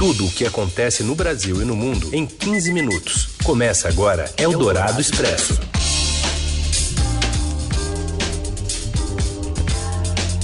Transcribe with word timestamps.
Tudo 0.00 0.24
o 0.24 0.30
que 0.30 0.46
acontece 0.46 1.02
no 1.02 1.14
Brasil 1.14 1.60
e 1.60 1.64
no 1.66 1.76
mundo 1.76 2.08
em 2.14 2.24
15 2.24 2.72
minutos. 2.72 3.36
Começa 3.44 3.86
agora 3.86 4.32
Eldorado 4.38 4.98
Expresso. 4.98 5.60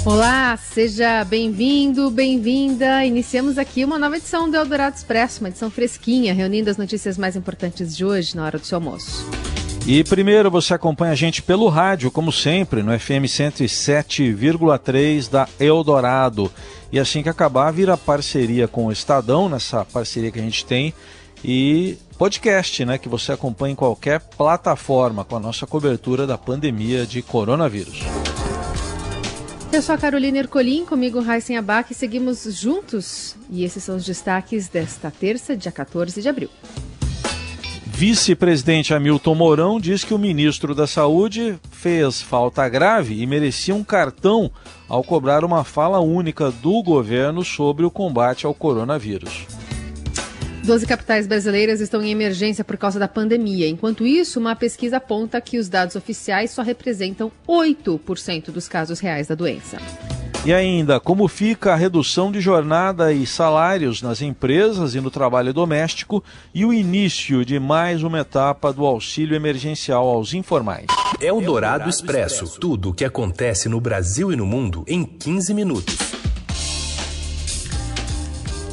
Olá, 0.04 0.58
seja 0.58 1.24
bem-vindo, 1.24 2.10
bem-vinda. 2.10 3.02
Iniciamos 3.06 3.56
aqui 3.56 3.82
uma 3.82 3.98
nova 3.98 4.18
edição 4.18 4.50
do 4.50 4.58
Eldorado 4.58 4.94
Expresso, 4.94 5.40
uma 5.40 5.48
edição 5.48 5.70
fresquinha, 5.70 6.34
reunindo 6.34 6.68
as 6.68 6.76
notícias 6.76 7.16
mais 7.16 7.34
importantes 7.34 7.96
de 7.96 8.04
hoje 8.04 8.36
na 8.36 8.44
hora 8.44 8.58
do 8.58 8.66
seu 8.66 8.76
almoço. 8.76 9.26
E 9.86 10.04
primeiro 10.04 10.50
você 10.50 10.74
acompanha 10.74 11.12
a 11.12 11.16
gente 11.16 11.40
pelo 11.40 11.68
rádio, 11.68 12.10
como 12.10 12.30
sempre, 12.30 12.82
no 12.82 12.92
FM 12.98 13.24
107,3 13.24 15.30
da 15.30 15.48
Eldorado. 15.58 16.52
E 16.96 16.98
assim 16.98 17.22
que 17.22 17.28
acabar, 17.28 17.70
vira 17.70 17.94
parceria 17.94 18.66
com 18.66 18.86
o 18.86 18.90
Estadão, 18.90 19.50
nessa 19.50 19.84
parceria 19.84 20.30
que 20.30 20.38
a 20.38 20.42
gente 20.42 20.64
tem, 20.64 20.94
e 21.44 21.98
podcast, 22.16 22.86
né, 22.86 22.96
que 22.96 23.06
você 23.06 23.32
acompanha 23.32 23.74
em 23.74 23.76
qualquer 23.76 24.18
plataforma 24.18 25.22
com 25.22 25.36
a 25.36 25.38
nossa 25.38 25.66
cobertura 25.66 26.26
da 26.26 26.38
pandemia 26.38 27.04
de 27.04 27.20
coronavírus. 27.20 28.00
Eu 29.70 29.82
sou 29.82 29.94
a 29.94 29.98
Carolina 29.98 30.38
Ercolim, 30.38 30.86
comigo 30.86 31.20
Raíssen 31.20 31.58
Abac, 31.58 31.92
e 31.92 31.94
seguimos 31.94 32.44
juntos. 32.58 33.36
E 33.50 33.62
esses 33.62 33.84
são 33.84 33.96
os 33.96 34.04
destaques 34.06 34.66
desta 34.66 35.10
terça, 35.10 35.54
dia 35.54 35.70
14 35.70 36.22
de 36.22 36.28
abril. 36.30 36.48
Vice-presidente 37.84 38.94
Hamilton 38.94 39.34
Mourão 39.34 39.78
diz 39.78 40.02
que 40.02 40.14
o 40.14 40.18
ministro 40.18 40.74
da 40.74 40.86
Saúde 40.86 41.58
fez 41.70 42.22
falta 42.22 42.66
grave 42.70 43.20
e 43.20 43.26
merecia 43.26 43.74
um 43.74 43.84
cartão 43.84 44.50
ao 44.88 45.02
cobrar 45.02 45.44
uma 45.44 45.64
fala 45.64 46.00
única 46.00 46.50
do 46.50 46.82
governo 46.82 47.44
sobre 47.44 47.84
o 47.84 47.90
combate 47.90 48.46
ao 48.46 48.54
coronavírus. 48.54 49.46
Doze 50.64 50.84
capitais 50.84 51.28
brasileiras 51.28 51.80
estão 51.80 52.02
em 52.02 52.10
emergência 52.10 52.64
por 52.64 52.76
causa 52.76 52.98
da 52.98 53.06
pandemia. 53.06 53.68
Enquanto 53.68 54.04
isso, 54.04 54.40
uma 54.40 54.56
pesquisa 54.56 54.96
aponta 54.96 55.40
que 55.40 55.58
os 55.58 55.68
dados 55.68 55.94
oficiais 55.94 56.50
só 56.50 56.62
representam 56.62 57.30
8% 57.46 58.50
dos 58.50 58.66
casos 58.66 58.98
reais 58.98 59.28
da 59.28 59.36
doença. 59.36 59.78
E 60.46 60.54
ainda, 60.54 61.00
como 61.00 61.26
fica 61.26 61.72
a 61.72 61.74
redução 61.74 62.30
de 62.30 62.40
jornada 62.40 63.12
e 63.12 63.26
salários 63.26 64.00
nas 64.00 64.22
empresas 64.22 64.94
e 64.94 65.00
no 65.00 65.10
trabalho 65.10 65.52
doméstico 65.52 66.22
e 66.54 66.64
o 66.64 66.72
início 66.72 67.44
de 67.44 67.58
mais 67.58 68.04
uma 68.04 68.20
etapa 68.20 68.72
do 68.72 68.86
auxílio 68.86 69.34
emergencial 69.34 70.06
aos 70.06 70.34
informais. 70.34 70.86
É 71.20 71.32
o 71.32 71.40
Dourado 71.40 71.90
Expresso. 71.90 72.60
Tudo 72.60 72.90
o 72.90 72.94
que 72.94 73.04
acontece 73.04 73.68
no 73.68 73.80
Brasil 73.80 74.32
e 74.32 74.36
no 74.36 74.46
mundo 74.46 74.84
em 74.86 75.02
15 75.04 75.52
minutos. 75.52 75.96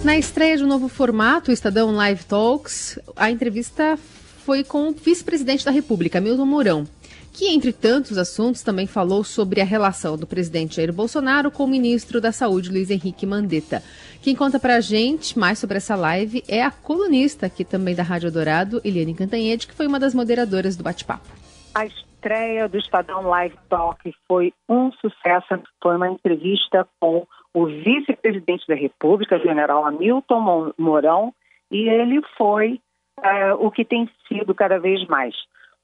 Na 0.04 0.16
estreia 0.16 0.56
de 0.56 0.64
um 0.64 0.68
novo 0.68 0.88
formato, 0.88 1.50
o 1.50 1.54
Estadão 1.56 1.90
Live 1.96 2.24
Talks, 2.26 3.00
a 3.16 3.32
entrevista 3.32 3.98
foi 4.46 4.64
com 4.64 4.90
o 4.90 4.92
vice-presidente 4.94 5.66
da 5.66 5.72
República, 5.72 6.22
Milton 6.22 6.46
Mourão 6.46 6.88
que, 7.34 7.50
entre 7.50 7.74
tantos 7.74 8.18
assuntos, 8.18 8.62
também 8.62 8.86
falou 8.86 9.24
sobre 9.24 9.60
a 9.60 9.66
relação 9.66 10.16
do 10.16 10.28
presidente 10.28 10.76
Jair 10.76 10.94
Bolsonaro 10.94 11.50
com 11.50 11.64
o 11.64 11.68
ministro 11.68 12.22
da 12.22 12.32
Saúde, 12.32 12.70
Luiz 12.70 12.92
Henrique 12.92 13.26
Mandetta. 13.26 13.82
Quem 14.22 14.36
conta 14.36 14.60
pra 14.60 14.80
gente 14.80 15.38
mais 15.38 15.58
sobre 15.58 15.78
essa 15.78 15.96
live 15.96 16.44
é 16.48 16.62
a 16.62 16.70
colunista 16.70 17.48
aqui 17.48 17.66
também 17.66 17.96
da 17.96 18.04
Rádio 18.04 18.32
Dourado, 18.32 18.80
Eliane 18.86 19.16
Cantanhede, 19.16 19.68
que 19.68 19.74
foi 19.74 19.88
uma 19.88 20.00
das 20.00 20.14
moderadoras 20.14 20.78
do 20.78 20.84
bate-papo. 20.84 21.28
A 21.74 21.88
estreia 21.88 22.70
do 22.70 22.78
Estadão 22.78 23.24
Live 23.24 23.58
Talk 23.68 24.14
foi 24.28 24.54
um 24.70 24.92
sucesso. 24.94 25.60
Foi 25.82 25.96
uma 25.98 26.10
entrevista 26.10 26.88
com 27.00 27.26
o 27.52 27.66
vice-presidente 27.66 28.66
da 28.68 28.76
República, 28.76 29.40
general 29.40 29.86
Hamilton 29.86 30.72
Mourão, 30.78 31.34
e 31.72 31.90
ele 31.90 32.22
foi 32.38 32.80
uh, 33.20 33.56
o 33.60 33.72
que 33.72 33.84
tem 33.84 34.08
sido 34.28 34.54
cada 34.54 34.80
vez 34.80 35.06
mais 35.08 35.34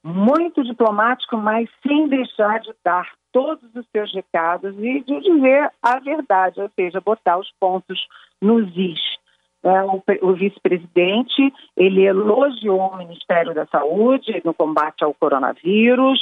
muito 0.03 0.63
diplomático, 0.63 1.37
mas 1.37 1.69
sem 1.85 2.07
deixar 2.07 2.59
de 2.59 2.73
dar 2.83 3.07
todos 3.31 3.63
os 3.75 3.85
seus 3.91 4.13
recados 4.13 4.75
e 4.77 5.01
de 5.01 5.19
dizer 5.21 5.69
a 5.83 5.99
verdade, 5.99 6.61
ou 6.61 6.69
seja, 6.75 7.01
botar 7.01 7.37
os 7.37 7.51
pontos 7.59 7.99
nos 8.41 8.67
is. 8.75 8.99
É, 9.61 9.83
o, 10.21 10.33
vice-presidente 10.33 11.53
ele 11.75 12.05
elogiou 12.05 12.79
o 12.79 12.97
Ministério 12.97 13.53
da 13.53 13.65
Saúde 13.65 14.41
no 14.45 14.53
combate 14.53 15.03
ao 15.03 15.13
coronavírus. 15.13 16.19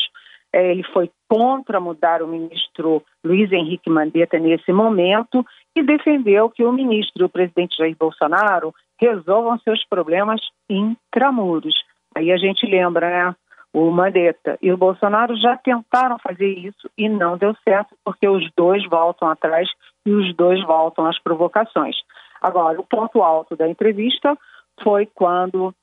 É, 0.51 0.71
ele 0.71 0.83
foi 0.91 1.11
contra 1.29 1.79
mudar 1.79 2.23
o 2.23 2.27
ministro 2.27 3.03
Luiz 3.23 3.51
Henrique 3.51 3.91
Mandetta 3.91 4.39
nesse 4.39 4.73
momento 4.73 5.45
e 5.75 5.83
defendeu 5.83 6.49
que 6.49 6.63
o 6.63 6.71
ministro, 6.71 7.25
o 7.25 7.29
presidente 7.29 7.77
Jair 7.77 7.95
Bolsonaro, 7.99 8.73
resolvam 8.99 9.59
seus 9.59 9.85
problemas 9.85 10.41
intramuros. 10.67 11.75
Aí 12.15 12.31
a 12.31 12.37
gente 12.37 12.65
lembra, 12.65 13.07
né? 13.07 13.35
O 13.73 13.91
Mandetta 13.91 14.57
e 14.61 14.71
o 14.71 14.77
Bolsonaro 14.77 15.35
já 15.37 15.57
tentaram 15.57 16.17
fazer 16.19 16.47
isso 16.47 16.89
e 16.97 17.07
não 17.09 17.37
deu 17.37 17.55
certo, 17.67 17.95
porque 18.03 18.27
os 18.27 18.49
dois 18.55 18.83
voltam 18.87 19.29
atrás 19.29 19.69
e 20.05 20.11
os 20.11 20.35
dois 20.35 20.63
voltam 20.65 21.05
às 21.05 21.19
provocações. 21.21 21.95
Agora, 22.41 22.79
o 22.79 22.85
ponto 22.85 23.21
alto 23.21 23.55
da 23.55 23.67
entrevista 23.67 24.37
foi 24.83 25.05
quando 25.05 25.73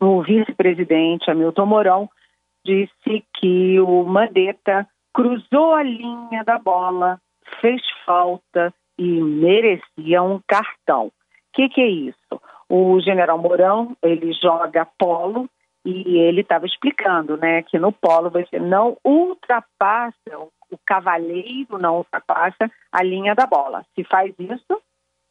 o 0.00 0.22
vice-presidente 0.22 1.30
Hamilton 1.30 1.66
Mourão 1.66 2.10
disse 2.64 3.24
que 3.34 3.80
o 3.80 4.04
Mandetta 4.04 4.86
cruzou 5.14 5.74
a 5.74 5.82
linha 5.82 6.44
da 6.44 6.58
bola, 6.58 7.18
fez 7.60 7.80
falta 8.04 8.72
e 8.98 9.20
merecia 9.20 10.22
um 10.22 10.40
cartão. 10.46 11.06
O 11.06 11.12
que, 11.54 11.68
que 11.68 11.80
é 11.80 11.86
isso? 11.86 12.40
O 12.68 13.00
general 13.00 13.38
Mourão, 13.38 13.96
ele 14.02 14.32
joga 14.32 14.86
polo 14.98 15.48
e 15.86 16.18
ele 16.18 16.40
estava 16.40 16.66
explicando, 16.66 17.36
né, 17.36 17.62
que 17.62 17.78
no 17.78 17.92
polo 17.92 18.28
você 18.28 18.58
não 18.58 18.98
ultrapassa, 19.04 20.36
o, 20.36 20.50
cavaleiro 20.84 21.78
não 21.78 21.98
ultrapassa 21.98 22.68
a 22.90 23.02
linha 23.04 23.36
da 23.36 23.46
bola. 23.46 23.86
Se 23.94 24.02
faz 24.02 24.34
isso, 24.36 24.82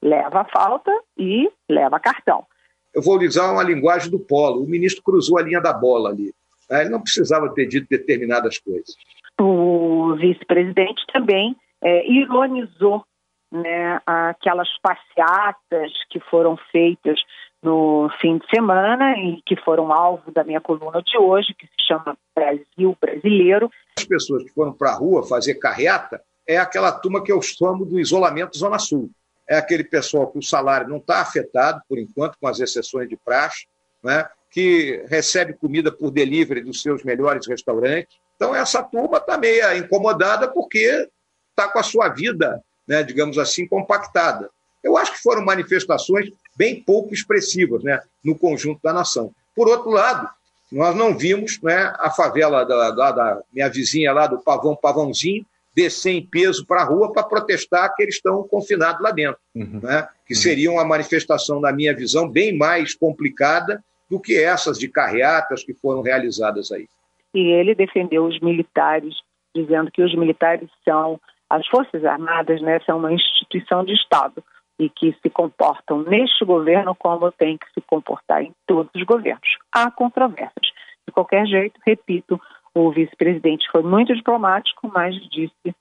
leva 0.01 0.41
a 0.41 0.45
falta 0.45 0.91
e 1.17 1.51
leva 1.69 1.99
cartão. 1.99 2.45
Eu 2.93 3.01
vou 3.01 3.19
usar 3.19 3.51
uma 3.51 3.63
linguagem 3.63 4.09
do 4.09 4.17
polo. 4.17 4.63
O 4.63 4.67
ministro 4.67 5.03
cruzou 5.03 5.37
a 5.37 5.41
linha 5.41 5.59
da 5.59 5.73
bola 5.73 6.09
ali. 6.09 6.33
Né? 6.69 6.81
Ele 6.81 6.89
não 6.89 7.01
precisava 7.01 7.53
ter 7.53 7.65
dito 7.65 7.87
determinadas 7.89 8.57
coisas. 8.57 8.95
O 9.37 10.15
vice-presidente 10.15 11.05
também 11.11 11.53
é, 11.83 12.09
ironizou 12.09 13.03
né, 13.51 13.99
aquelas 14.05 14.69
passeatas 14.81 15.91
que 16.09 16.21
foram 16.21 16.55
feitas 16.71 17.19
no 17.65 18.09
fim 18.21 18.37
de 18.37 18.47
semana 18.49 19.17
e 19.17 19.41
que 19.43 19.55
foram 19.55 19.91
alvo 19.91 20.31
da 20.31 20.43
minha 20.43 20.61
coluna 20.61 21.01
de 21.01 21.17
hoje, 21.17 21.55
que 21.57 21.65
se 21.65 21.87
chama 21.87 22.15
Brasil 22.35 22.95
Brasileiro. 23.01 23.69
As 23.97 24.05
pessoas 24.05 24.43
que 24.43 24.51
foram 24.51 24.71
para 24.71 24.91
a 24.91 24.95
rua 24.95 25.27
fazer 25.27 25.55
carreata 25.55 26.21
é 26.47 26.57
aquela 26.57 26.91
turma 26.91 27.23
que 27.23 27.31
eu 27.31 27.41
chamo 27.41 27.83
do 27.83 27.99
isolamento 27.99 28.55
Zona 28.55 28.77
Sul. 28.77 29.09
É 29.49 29.57
aquele 29.57 29.83
pessoal 29.83 30.27
que 30.27 30.37
o 30.37 30.43
salário 30.43 30.87
não 30.87 30.97
está 30.97 31.21
afetado, 31.21 31.81
por 31.89 31.97
enquanto, 31.97 32.37
com 32.39 32.47
as 32.47 32.59
exceções 32.59 33.09
de 33.09 33.17
praxe, 33.17 33.65
né? 34.03 34.27
que 34.51 35.03
recebe 35.07 35.53
comida 35.53 35.91
por 35.91 36.11
delivery 36.11 36.61
dos 36.61 36.81
seus 36.81 37.03
melhores 37.03 37.47
restaurantes. 37.47 38.15
Então, 38.35 38.55
essa 38.55 38.81
turma 38.83 39.17
está 39.17 39.37
meio 39.37 39.75
incomodada 39.77 40.47
porque 40.47 41.09
está 41.49 41.67
com 41.67 41.79
a 41.79 41.83
sua 41.83 42.09
vida, 42.09 42.61
né, 42.87 43.03
digamos 43.03 43.37
assim, 43.37 43.67
compactada. 43.67 44.49
Eu 44.83 44.95
acho 44.97 45.13
que 45.13 45.21
foram 45.21 45.43
manifestações 45.43 46.29
bem 46.55 46.81
pouco 46.81 47.13
expressivas 47.13 47.83
né, 47.83 48.01
no 48.23 48.37
conjunto 48.37 48.79
da 48.83 48.93
nação. 48.93 49.31
Por 49.55 49.67
outro 49.67 49.89
lado, 49.89 50.29
nós 50.71 50.95
não 50.95 51.17
vimos 51.17 51.61
né, 51.61 51.93
a 51.99 52.09
favela 52.09 52.65
da, 52.65 52.91
da, 52.91 53.11
da, 53.11 53.41
minha 53.53 53.69
vizinha 53.69 54.11
lá 54.11 54.27
do 54.27 54.39
Pavão 54.39 54.75
Pavãozinho 54.75 55.45
descer 55.75 56.11
em 56.11 56.25
peso 56.25 56.65
para 56.65 56.81
a 56.81 56.85
rua 56.85 57.11
para 57.11 57.23
protestar 57.23 57.93
que 57.93 58.01
eles 58.01 58.15
estão 58.15 58.47
confinados 58.47 59.01
lá 59.01 59.11
dentro, 59.11 59.37
uhum. 59.53 59.81
né, 59.83 60.07
que 60.25 60.33
uhum. 60.33 60.39
seria 60.39 60.71
uma 60.71 60.85
manifestação, 60.85 61.59
na 61.59 61.71
minha 61.73 61.93
visão, 61.93 62.29
bem 62.29 62.57
mais 62.57 62.95
complicada 62.95 63.83
do 64.09 64.19
que 64.19 64.41
essas 64.41 64.79
de 64.79 64.87
carreatas 64.87 65.63
que 65.63 65.73
foram 65.73 66.01
realizadas 66.01 66.71
aí. 66.71 66.87
E 67.33 67.51
ele 67.51 67.75
defendeu 67.75 68.25
os 68.25 68.39
militares, 68.39 69.15
dizendo 69.53 69.91
que 69.91 70.01
os 70.01 70.15
militares 70.15 70.69
são, 70.85 71.19
as 71.49 71.67
Forças 71.67 72.05
Armadas, 72.05 72.61
né, 72.61 72.79
são 72.85 72.97
uma 72.97 73.11
instituição 73.11 73.83
de 73.83 73.93
Estado 73.93 74.41
e 74.79 74.89
que 74.89 75.15
se 75.21 75.29
comportam 75.29 76.03
neste 76.03 76.43
governo 76.43 76.95
como 76.95 77.31
tem 77.31 77.57
que 77.57 77.71
se 77.73 77.81
comportar 77.81 78.43
em 78.43 78.53
todos 78.67 78.91
os 78.93 79.03
governos. 79.03 79.57
Há 79.71 79.89
controvérsias. 79.89 80.71
De 81.07 81.13
qualquer 81.13 81.45
jeito, 81.45 81.79
repito, 81.85 82.39
o 82.73 82.91
vice-presidente 82.91 83.69
foi 83.71 83.83
muito 83.83 84.13
diplomático, 84.13 84.91
mas 84.93 85.15
disse 85.29 85.75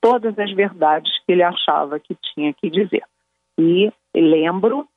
todas 0.00 0.38
as 0.38 0.50
verdades 0.52 1.12
que 1.24 1.32
ele 1.32 1.42
achava 1.42 2.00
que 2.00 2.16
tinha 2.34 2.52
que 2.54 2.70
dizer. 2.70 3.04
E 3.58 3.92
lembro 4.14 4.88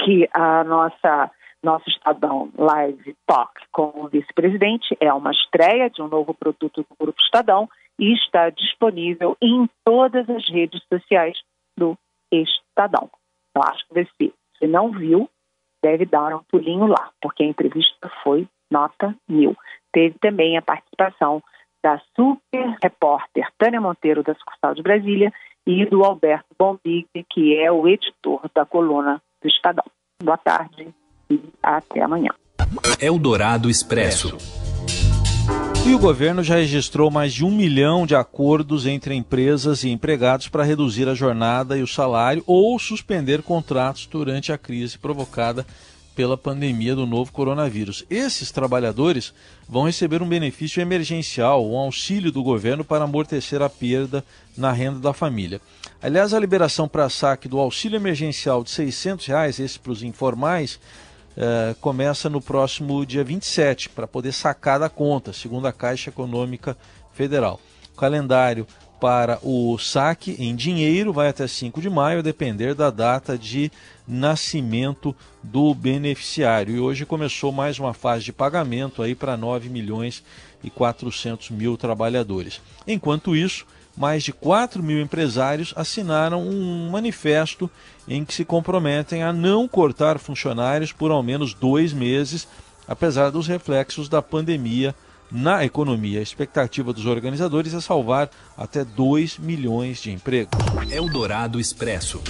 que 0.00 0.28
a 0.32 0.64
nossa 0.64 1.30
nosso 1.62 1.88
Estadão 1.88 2.50
Live 2.58 3.16
Talk 3.26 3.52
com 3.72 3.90
o 3.94 4.08
vice-presidente 4.08 4.94
é 5.00 5.10
uma 5.12 5.30
estreia 5.30 5.88
de 5.88 6.02
um 6.02 6.08
novo 6.08 6.34
produto 6.34 6.82
do 6.82 6.96
Grupo 7.00 7.18
Estadão 7.22 7.68
e 7.98 8.12
está 8.12 8.50
disponível 8.50 9.34
em 9.40 9.66
todas 9.82 10.28
as 10.28 10.46
redes 10.50 10.82
sociais 10.92 11.38
do 11.76 11.96
Estadão. 12.42 13.10
Eu 13.54 13.62
acho 13.62 13.84
que 13.88 14.04
ser 14.04 14.32
Se 14.58 14.66
não 14.66 14.90
viu, 14.90 15.28
deve 15.82 16.04
dar 16.04 16.34
um 16.34 16.42
pulinho 16.44 16.86
lá, 16.86 17.10
porque 17.20 17.42
a 17.42 17.46
entrevista 17.46 18.10
foi 18.22 18.48
nota 18.70 19.14
mil. 19.28 19.56
Teve 19.92 20.16
também 20.18 20.56
a 20.56 20.62
participação 20.62 21.42
da 21.82 22.00
super 22.16 22.76
repórter 22.82 23.46
Tânia 23.58 23.80
Monteiro, 23.80 24.22
da 24.22 24.34
sucursal 24.34 24.74
de 24.74 24.82
Brasília, 24.82 25.32
e 25.66 25.84
do 25.86 26.04
Alberto 26.04 26.48
Bombig, 26.58 27.06
que 27.30 27.56
é 27.56 27.70
o 27.70 27.86
editor 27.88 28.50
da 28.54 28.64
coluna 28.64 29.22
do 29.42 29.48
Estadão. 29.48 29.84
Boa 30.22 30.38
tarde 30.38 30.88
e 31.30 31.40
até 31.62 32.02
amanhã. 32.02 32.30
Eldorado 33.00 33.68
Expresso. 33.68 34.63
E 35.86 35.94
o 35.94 35.98
governo 35.98 36.42
já 36.42 36.54
registrou 36.54 37.10
mais 37.10 37.34
de 37.34 37.44
um 37.44 37.50
milhão 37.50 38.06
de 38.06 38.14
acordos 38.14 38.86
entre 38.86 39.14
empresas 39.14 39.84
e 39.84 39.90
empregados 39.90 40.48
para 40.48 40.64
reduzir 40.64 41.06
a 41.10 41.14
jornada 41.14 41.76
e 41.76 41.82
o 41.82 41.86
salário 41.86 42.42
ou 42.46 42.78
suspender 42.78 43.42
contratos 43.42 44.06
durante 44.06 44.50
a 44.50 44.56
crise 44.56 44.96
provocada 44.96 45.66
pela 46.16 46.38
pandemia 46.38 46.94
do 46.94 47.06
novo 47.06 47.30
coronavírus. 47.32 48.02
Esses 48.08 48.50
trabalhadores 48.50 49.34
vão 49.68 49.84
receber 49.84 50.22
um 50.22 50.28
benefício 50.28 50.80
emergencial, 50.80 51.68
um 51.68 51.76
auxílio 51.76 52.32
do 52.32 52.42
governo 52.42 52.82
para 52.82 53.04
amortecer 53.04 53.60
a 53.60 53.68
perda 53.68 54.24
na 54.56 54.72
renda 54.72 55.00
da 55.00 55.12
família. 55.12 55.60
Aliás, 56.00 56.32
a 56.32 56.40
liberação 56.40 56.88
para 56.88 57.10
saque 57.10 57.46
do 57.46 57.58
auxílio 57.58 57.96
emergencial 57.96 58.64
de 58.64 58.70
600 58.70 59.26
reais, 59.26 59.60
esse 59.60 59.78
para 59.78 59.92
os 59.92 60.02
informais, 60.02 60.80
eh, 61.36 61.74
começa 61.80 62.28
no 62.30 62.40
próximo 62.40 63.04
dia 63.04 63.24
27, 63.24 63.88
para 63.88 64.06
poder 64.06 64.32
sacar 64.32 64.78
da 64.78 64.88
conta, 64.88 65.32
segundo 65.32 65.66
a 65.66 65.72
Caixa 65.72 66.10
Econômica 66.10 66.76
Federal. 67.12 67.60
O 67.92 67.96
calendário 67.96 68.66
para 69.00 69.38
o 69.42 69.76
saque 69.76 70.34
em 70.38 70.56
dinheiro 70.56 71.12
vai 71.12 71.28
até 71.28 71.46
5 71.46 71.80
de 71.80 71.90
maio, 71.90 72.20
a 72.20 72.22
depender 72.22 72.74
da 72.74 72.90
data 72.90 73.36
de 73.36 73.70
nascimento 74.06 75.14
do 75.42 75.74
beneficiário. 75.74 76.74
E 76.74 76.80
hoje 76.80 77.04
começou 77.04 77.52
mais 77.52 77.78
uma 77.78 77.92
fase 77.92 78.24
de 78.24 78.32
pagamento 78.32 79.02
aí 79.02 79.14
para 79.14 79.36
9 79.36 79.68
milhões 79.68 80.24
e 80.62 80.70
400 80.70 81.50
mil 81.50 81.76
trabalhadores. 81.76 82.60
Enquanto 82.86 83.36
isso, 83.36 83.66
mais 83.96 84.22
de 84.22 84.32
4 84.32 84.82
mil 84.82 85.00
empresários 85.00 85.72
assinaram 85.76 86.42
um 86.42 86.90
manifesto 86.90 87.70
em 88.08 88.24
que 88.24 88.34
se 88.34 88.44
comprometem 88.44 89.22
a 89.22 89.32
não 89.32 89.68
cortar 89.68 90.18
funcionários 90.18 90.92
por 90.92 91.10
ao 91.10 91.22
menos 91.22 91.54
dois 91.54 91.92
meses, 91.92 92.46
apesar 92.88 93.30
dos 93.30 93.46
reflexos 93.46 94.08
da 94.08 94.20
pandemia 94.20 94.94
na 95.30 95.64
economia. 95.64 96.20
A 96.20 96.22
expectativa 96.22 96.92
dos 96.92 97.06
organizadores 97.06 97.74
é 97.74 97.80
salvar 97.80 98.30
até 98.56 98.84
2 98.84 99.38
milhões 99.38 99.98
de 99.98 100.10
empregos. 100.10 100.58
Eldorado 100.90 101.58
Expresso. 101.58 102.20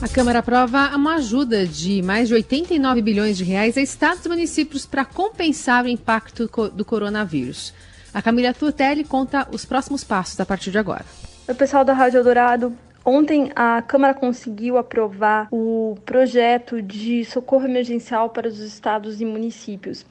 A 0.00 0.08
Câmara 0.08 0.40
aprova 0.40 0.96
uma 0.96 1.14
ajuda 1.14 1.64
de 1.64 2.02
mais 2.02 2.26
de 2.26 2.34
89 2.34 3.00
bilhões 3.00 3.36
de 3.36 3.44
reais 3.44 3.78
a 3.78 3.80
estados 3.80 4.24
e 4.24 4.28
municípios 4.28 4.84
para 4.84 5.04
compensar 5.04 5.84
o 5.84 5.88
impacto 5.88 6.50
do 6.74 6.84
coronavírus. 6.84 7.72
A 8.14 8.20
Camila 8.20 8.52
Tutelli 8.52 9.04
conta 9.04 9.48
os 9.50 9.64
próximos 9.64 10.04
passos 10.04 10.38
a 10.38 10.44
partir 10.44 10.70
de 10.70 10.78
agora. 10.78 11.04
Oi, 11.48 11.54
pessoal 11.54 11.82
da 11.82 11.94
Rádio 11.94 12.18
Eldorado. 12.18 12.76
Ontem 13.02 13.50
a 13.56 13.80
Câmara 13.80 14.12
conseguiu 14.12 14.76
aprovar 14.76 15.48
o 15.50 15.96
projeto 16.04 16.82
de 16.82 17.24
socorro 17.24 17.64
emergencial 17.64 18.28
para 18.28 18.46
os 18.46 18.58
estados 18.58 19.22
e 19.22 19.24
municípios. 19.24 20.04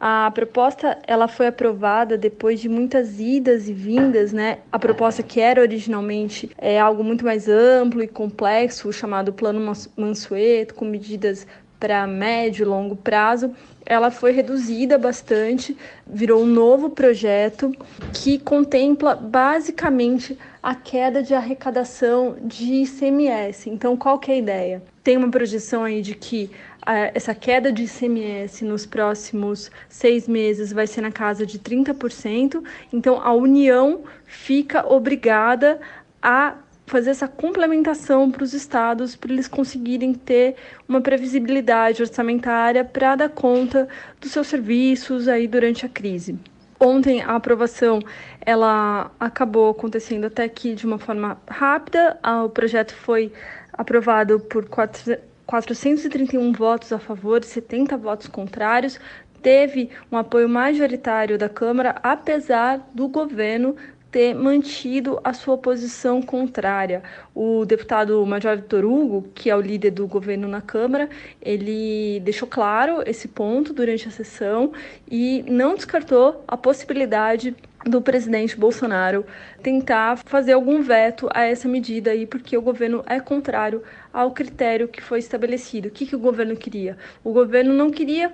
A 0.00 0.30
proposta 0.30 0.98
ela 1.04 1.26
foi 1.26 1.48
aprovada 1.48 2.16
depois 2.16 2.60
de 2.60 2.68
muitas 2.68 3.18
idas 3.18 3.68
e 3.68 3.72
vindas, 3.72 4.32
né? 4.32 4.58
A 4.70 4.78
proposta 4.78 5.24
que 5.24 5.40
era 5.40 5.60
originalmente 5.60 6.48
é 6.56 6.78
algo 6.78 7.02
muito 7.02 7.24
mais 7.24 7.48
amplo 7.48 8.00
e 8.00 8.06
complexo, 8.06 8.92
chamado 8.92 9.32
Plano 9.32 9.74
Mansueto, 9.96 10.74
com 10.74 10.84
medidas 10.84 11.44
para 11.78 12.06
médio 12.06 12.62
e 12.62 12.66
longo 12.66 12.96
prazo, 12.96 13.52
ela 13.88 14.10
foi 14.10 14.32
reduzida 14.32 14.98
bastante, 14.98 15.74
virou 16.06 16.42
um 16.42 16.46
novo 16.46 16.90
projeto 16.90 17.74
que 18.12 18.38
contempla 18.38 19.14
basicamente 19.14 20.38
a 20.62 20.74
queda 20.74 21.22
de 21.22 21.32
arrecadação 21.32 22.36
de 22.42 22.82
ICMS. 22.82 23.70
Então, 23.70 23.96
qual 23.96 24.18
que 24.18 24.30
é 24.30 24.34
a 24.34 24.38
ideia? 24.38 24.82
Tem 25.02 25.16
uma 25.16 25.30
projeção 25.30 25.84
aí 25.84 26.02
de 26.02 26.14
que 26.14 26.50
uh, 26.82 27.10
essa 27.14 27.34
queda 27.34 27.72
de 27.72 27.84
ICMS 27.84 28.62
nos 28.62 28.84
próximos 28.84 29.70
seis 29.88 30.28
meses 30.28 30.70
vai 30.70 30.86
ser 30.86 31.00
na 31.00 31.10
casa 31.10 31.46
de 31.46 31.58
30%. 31.58 32.62
Então, 32.92 33.22
a 33.22 33.32
União 33.32 34.00
fica 34.26 34.86
obrigada 34.86 35.80
a 36.20 36.56
fazer 36.88 37.10
essa 37.10 37.28
complementação 37.28 38.30
para 38.30 38.42
os 38.42 38.54
estados, 38.54 39.14
para 39.14 39.32
eles 39.32 39.46
conseguirem 39.46 40.14
ter 40.14 40.56
uma 40.88 41.00
previsibilidade 41.00 42.02
orçamentária 42.02 42.84
para 42.84 43.14
dar 43.16 43.28
conta 43.28 43.88
dos 44.20 44.32
seus 44.32 44.46
serviços 44.46 45.28
aí 45.28 45.46
durante 45.46 45.86
a 45.86 45.88
crise. 45.88 46.38
Ontem 46.80 47.20
a 47.22 47.34
aprovação 47.34 47.98
ela 48.40 49.10
acabou 49.18 49.70
acontecendo 49.70 50.26
até 50.26 50.44
aqui 50.44 50.74
de 50.74 50.86
uma 50.86 50.98
forma 50.98 51.36
rápida. 51.48 52.18
O 52.44 52.48
projeto 52.48 52.94
foi 52.94 53.32
aprovado 53.72 54.38
por 54.38 54.66
431 54.66 56.52
votos 56.52 56.92
a 56.92 56.98
favor 57.00 57.40
e 57.42 57.46
70 57.46 57.96
votos 57.96 58.28
contrários. 58.28 59.00
Teve 59.42 59.90
um 60.10 60.16
apoio 60.16 60.48
majoritário 60.48 61.36
da 61.36 61.48
Câmara, 61.48 61.96
apesar 62.02 62.88
do 62.94 63.08
governo 63.08 63.74
ter 64.10 64.34
mantido 64.34 65.20
a 65.22 65.32
sua 65.32 65.58
posição 65.58 66.22
contrária. 66.22 67.02
O 67.34 67.64
deputado 67.64 68.24
Major 68.24 68.56
Vitor 68.56 68.84
Hugo, 68.84 69.28
que 69.34 69.50
é 69.50 69.56
o 69.56 69.60
líder 69.60 69.90
do 69.90 70.06
governo 70.06 70.48
na 70.48 70.60
Câmara, 70.60 71.08
ele 71.42 72.20
deixou 72.20 72.48
claro 72.48 73.02
esse 73.06 73.28
ponto 73.28 73.72
durante 73.72 74.08
a 74.08 74.10
sessão 74.10 74.72
e 75.10 75.44
não 75.48 75.74
descartou 75.74 76.42
a 76.48 76.56
possibilidade 76.56 77.54
do 77.84 78.02
presidente 78.02 78.56
Bolsonaro 78.56 79.24
tentar 79.62 80.16
fazer 80.16 80.52
algum 80.52 80.82
veto 80.82 81.28
a 81.32 81.44
essa 81.44 81.68
medida 81.68 82.10
aí, 82.10 82.26
porque 82.26 82.56
o 82.56 82.62
governo 82.62 83.04
é 83.06 83.20
contrário 83.20 83.82
ao 84.12 84.32
critério 84.32 84.88
que 84.88 85.00
foi 85.00 85.20
estabelecido. 85.20 85.88
O 85.88 85.90
que, 85.90 86.06
que 86.06 86.16
o 86.16 86.18
governo 86.18 86.56
queria? 86.56 86.96
O 87.22 87.32
governo 87.32 87.72
não 87.72 87.90
queria 87.90 88.32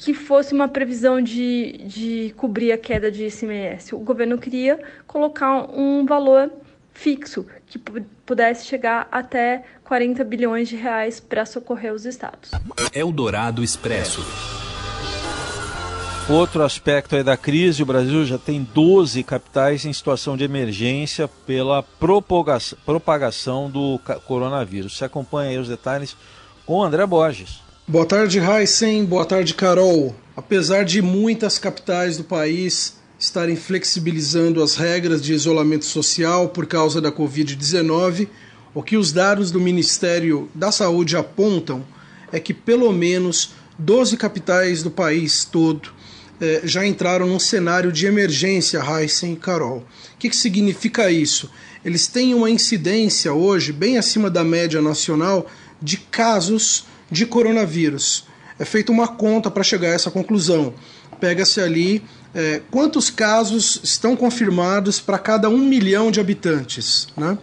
que 0.00 0.14
fosse 0.14 0.54
uma 0.54 0.66
previsão 0.66 1.20
de, 1.20 1.78
de 1.84 2.34
cobrir 2.36 2.72
a 2.72 2.78
queda 2.78 3.12
de 3.12 3.26
ICMS. 3.26 3.94
O 3.94 3.98
governo 3.98 4.38
queria 4.38 4.80
colocar 5.06 5.70
um 5.70 6.06
valor 6.06 6.50
fixo 6.94 7.46
que 7.66 7.78
pudesse 7.78 8.66
chegar 8.66 9.06
até 9.12 9.62
40 9.84 10.24
bilhões 10.24 10.68
de 10.70 10.76
reais 10.76 11.20
para 11.20 11.44
socorrer 11.44 11.92
os 11.92 12.06
estados. 12.06 12.50
Eldorado 12.94 13.62
Expresso. 13.62 14.24
Outro 16.30 16.62
aspecto 16.62 17.16
é 17.16 17.22
da 17.22 17.36
crise, 17.36 17.82
o 17.82 17.86
Brasil 17.86 18.24
já 18.24 18.38
tem 18.38 18.62
12 18.72 19.22
capitais 19.22 19.84
em 19.84 19.92
situação 19.92 20.34
de 20.34 20.44
emergência 20.44 21.28
pela 21.28 21.82
propagação 21.82 23.68
do 23.68 24.00
coronavírus. 24.26 24.96
Você 24.96 25.04
acompanha 25.04 25.50
aí 25.50 25.58
os 25.58 25.68
detalhes 25.68 26.16
com 26.64 26.78
o 26.78 26.82
André 26.82 27.04
Borges. 27.04 27.69
Boa 27.90 28.06
tarde, 28.06 28.38
Heisen. 28.38 29.04
Boa 29.04 29.24
tarde, 29.24 29.52
Carol. 29.52 30.14
Apesar 30.36 30.84
de 30.84 31.02
muitas 31.02 31.58
capitais 31.58 32.16
do 32.16 32.22
país 32.22 32.94
estarem 33.18 33.56
flexibilizando 33.56 34.62
as 34.62 34.76
regras 34.76 35.20
de 35.20 35.32
isolamento 35.32 35.84
social 35.84 36.50
por 36.50 36.68
causa 36.68 37.00
da 37.00 37.10
Covid-19, 37.10 38.28
o 38.72 38.80
que 38.80 38.96
os 38.96 39.10
dados 39.10 39.50
do 39.50 39.58
Ministério 39.58 40.48
da 40.54 40.70
Saúde 40.70 41.16
apontam 41.16 41.84
é 42.30 42.38
que 42.38 42.54
pelo 42.54 42.92
menos 42.92 43.54
12 43.76 44.16
capitais 44.16 44.84
do 44.84 44.90
país 44.92 45.44
todo 45.44 45.90
eh, 46.40 46.60
já 46.62 46.86
entraram 46.86 47.26
num 47.26 47.40
cenário 47.40 47.90
de 47.90 48.06
emergência, 48.06 48.78
Heisen 48.78 49.32
e 49.32 49.36
Carol. 49.36 49.78
O 50.14 50.16
que, 50.16 50.30
que 50.30 50.36
significa 50.36 51.10
isso? 51.10 51.50
Eles 51.84 52.06
têm 52.06 52.34
uma 52.34 52.50
incidência 52.50 53.32
hoje 53.32 53.72
bem 53.72 53.98
acima 53.98 54.30
da 54.30 54.44
média 54.44 54.80
nacional 54.80 55.50
de 55.82 55.96
casos 55.96 56.88
de 57.10 57.26
coronavírus. 57.26 58.24
É 58.58 58.64
feita 58.64 58.92
uma 58.92 59.08
conta 59.08 59.50
para 59.50 59.62
chegar 59.62 59.88
a 59.88 59.94
essa 59.94 60.10
conclusão. 60.10 60.74
Pega-se 61.18 61.60
ali 61.60 62.02
é, 62.34 62.60
quantos 62.70 63.10
casos 63.10 63.80
estão 63.82 64.14
confirmados 64.14 65.00
para 65.00 65.18
cada 65.18 65.48
um 65.48 65.58
milhão 65.58 66.10
de 66.10 66.20
habitantes. 66.20 67.08
Né? 67.16 67.36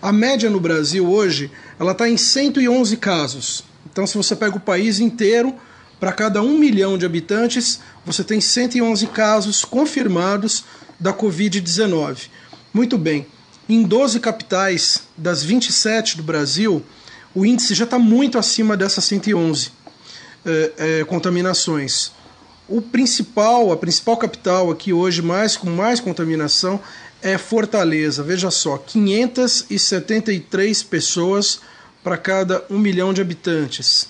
A 0.00 0.12
média 0.12 0.48
no 0.48 0.60
Brasil 0.60 1.10
hoje 1.10 1.50
ela 1.78 1.92
está 1.92 2.08
em 2.08 2.16
111 2.16 2.96
casos. 2.98 3.64
Então, 3.90 4.06
se 4.06 4.16
você 4.16 4.36
pega 4.36 4.56
o 4.56 4.60
país 4.60 5.00
inteiro, 5.00 5.54
para 5.98 6.12
cada 6.12 6.40
um 6.40 6.56
milhão 6.56 6.96
de 6.96 7.04
habitantes, 7.04 7.80
você 8.06 8.22
tem 8.22 8.40
111 8.40 9.06
casos 9.08 9.64
confirmados 9.64 10.64
da 10.98 11.12
Covid-19. 11.12 12.28
Muito 12.72 12.96
bem, 12.96 13.26
em 13.68 13.82
12 13.82 14.20
capitais 14.20 15.02
das 15.16 15.42
27 15.42 16.16
do 16.16 16.22
Brasil, 16.22 16.82
o 17.34 17.44
índice 17.44 17.74
já 17.74 17.84
está 17.84 17.98
muito 17.98 18.38
acima 18.38 18.76
dessas 18.76 19.04
111 19.04 19.72
é, 20.44 20.72
é, 20.78 21.04
contaminações. 21.04 22.12
O 22.68 22.82
principal, 22.82 23.72
a 23.72 23.76
principal 23.76 24.16
capital 24.16 24.70
aqui 24.70 24.92
hoje 24.92 25.22
mais 25.22 25.56
com 25.56 25.70
mais 25.70 26.00
contaminação 26.00 26.80
é 27.22 27.38
Fortaleza. 27.38 28.22
Veja 28.22 28.50
só, 28.50 28.78
573 28.78 30.82
pessoas 30.82 31.60
para 32.02 32.16
cada 32.16 32.64
um 32.70 32.78
milhão 32.78 33.12
de 33.12 33.20
habitantes. 33.20 34.06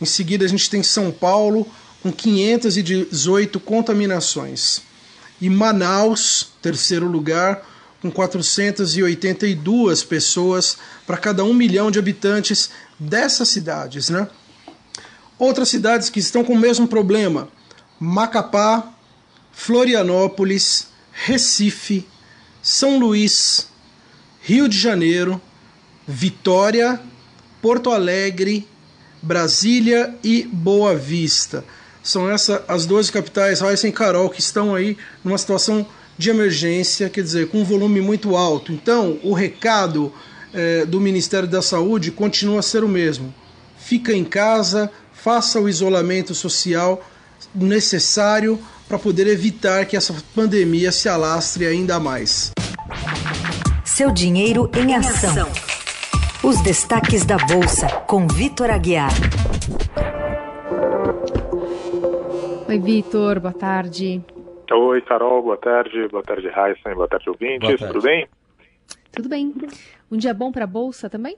Em 0.00 0.04
seguida, 0.04 0.44
a 0.44 0.48
gente 0.48 0.70
tem 0.70 0.82
São 0.82 1.10
Paulo, 1.10 1.66
com 2.02 2.12
518 2.12 3.60
contaminações. 3.60 4.82
E 5.40 5.48
Manaus, 5.48 6.48
terceiro 6.60 7.06
lugar, 7.06 7.64
com 8.02 8.10
482 8.10 10.02
pessoas 10.02 10.76
para 11.06 11.16
cada 11.16 11.44
um 11.44 11.54
milhão 11.54 11.88
de 11.88 12.00
habitantes 12.00 12.70
dessas 12.98 13.48
cidades. 13.48 14.10
Né? 14.10 14.28
Outras 15.38 15.68
cidades 15.68 16.10
que 16.10 16.18
estão 16.18 16.44
com 16.44 16.54
o 16.54 16.58
mesmo 16.58 16.88
problema: 16.88 17.48
Macapá, 18.00 18.92
Florianópolis, 19.52 20.88
Recife, 21.12 22.04
São 22.60 22.98
Luís, 22.98 23.68
Rio 24.40 24.68
de 24.68 24.76
Janeiro, 24.76 25.40
Vitória, 26.06 27.00
Porto 27.60 27.92
Alegre, 27.92 28.68
Brasília 29.22 30.12
e 30.24 30.42
Boa 30.42 30.96
Vista. 30.96 31.64
São 32.02 32.28
essas 32.28 32.60
as 32.66 32.84
12 32.84 33.12
capitais, 33.12 33.60
Raíssa 33.60 33.86
e 33.86 33.92
Carol, 33.92 34.28
que 34.28 34.40
estão 34.40 34.74
aí 34.74 34.98
numa 35.22 35.38
situação 35.38 35.86
de 36.22 36.30
emergência, 36.30 37.10
quer 37.10 37.22
dizer, 37.22 37.48
com 37.48 37.58
um 37.58 37.64
volume 37.64 38.00
muito 38.00 38.36
alto. 38.36 38.72
Então, 38.72 39.18
o 39.24 39.34
recado 39.34 40.12
eh, 40.54 40.86
do 40.86 41.00
Ministério 41.00 41.48
da 41.48 41.60
Saúde 41.60 42.12
continua 42.12 42.60
a 42.60 42.62
ser 42.62 42.84
o 42.84 42.88
mesmo. 42.88 43.34
Fica 43.76 44.12
em 44.12 44.24
casa, 44.24 44.90
faça 45.12 45.60
o 45.60 45.68
isolamento 45.68 46.32
social 46.34 47.04
necessário 47.52 48.58
para 48.88 48.98
poder 48.98 49.26
evitar 49.26 49.84
que 49.84 49.96
essa 49.96 50.14
pandemia 50.34 50.92
se 50.92 51.08
alastre 51.08 51.66
ainda 51.66 51.98
mais. 51.98 52.52
Seu 53.84 54.12
dinheiro 54.12 54.70
em 54.76 54.94
ação. 54.94 55.48
Os 56.42 56.60
destaques 56.62 57.24
da 57.24 57.36
Bolsa, 57.36 57.88
com 58.06 58.28
Vitor 58.28 58.70
Aguiar. 58.70 59.12
Oi, 62.68 62.78
Vitor, 62.78 63.40
boa 63.40 63.52
tarde. 63.52 64.22
Oi, 64.74 65.02
Carol, 65.02 65.42
boa 65.42 65.56
tarde. 65.58 66.08
Boa 66.08 66.22
tarde, 66.22 66.48
Heisen, 66.48 66.94
boa 66.94 67.08
tarde, 67.08 67.28
ouvintes. 67.28 67.60
Boa 67.60 67.78
tarde. 67.78 67.92
Tudo 67.92 68.02
bem? 68.02 68.28
Tudo 69.12 69.28
bem. 69.28 69.54
Um 70.10 70.16
dia 70.16 70.32
bom 70.32 70.50
para 70.50 70.64
a 70.64 70.66
Bolsa 70.66 71.10
também? 71.10 71.36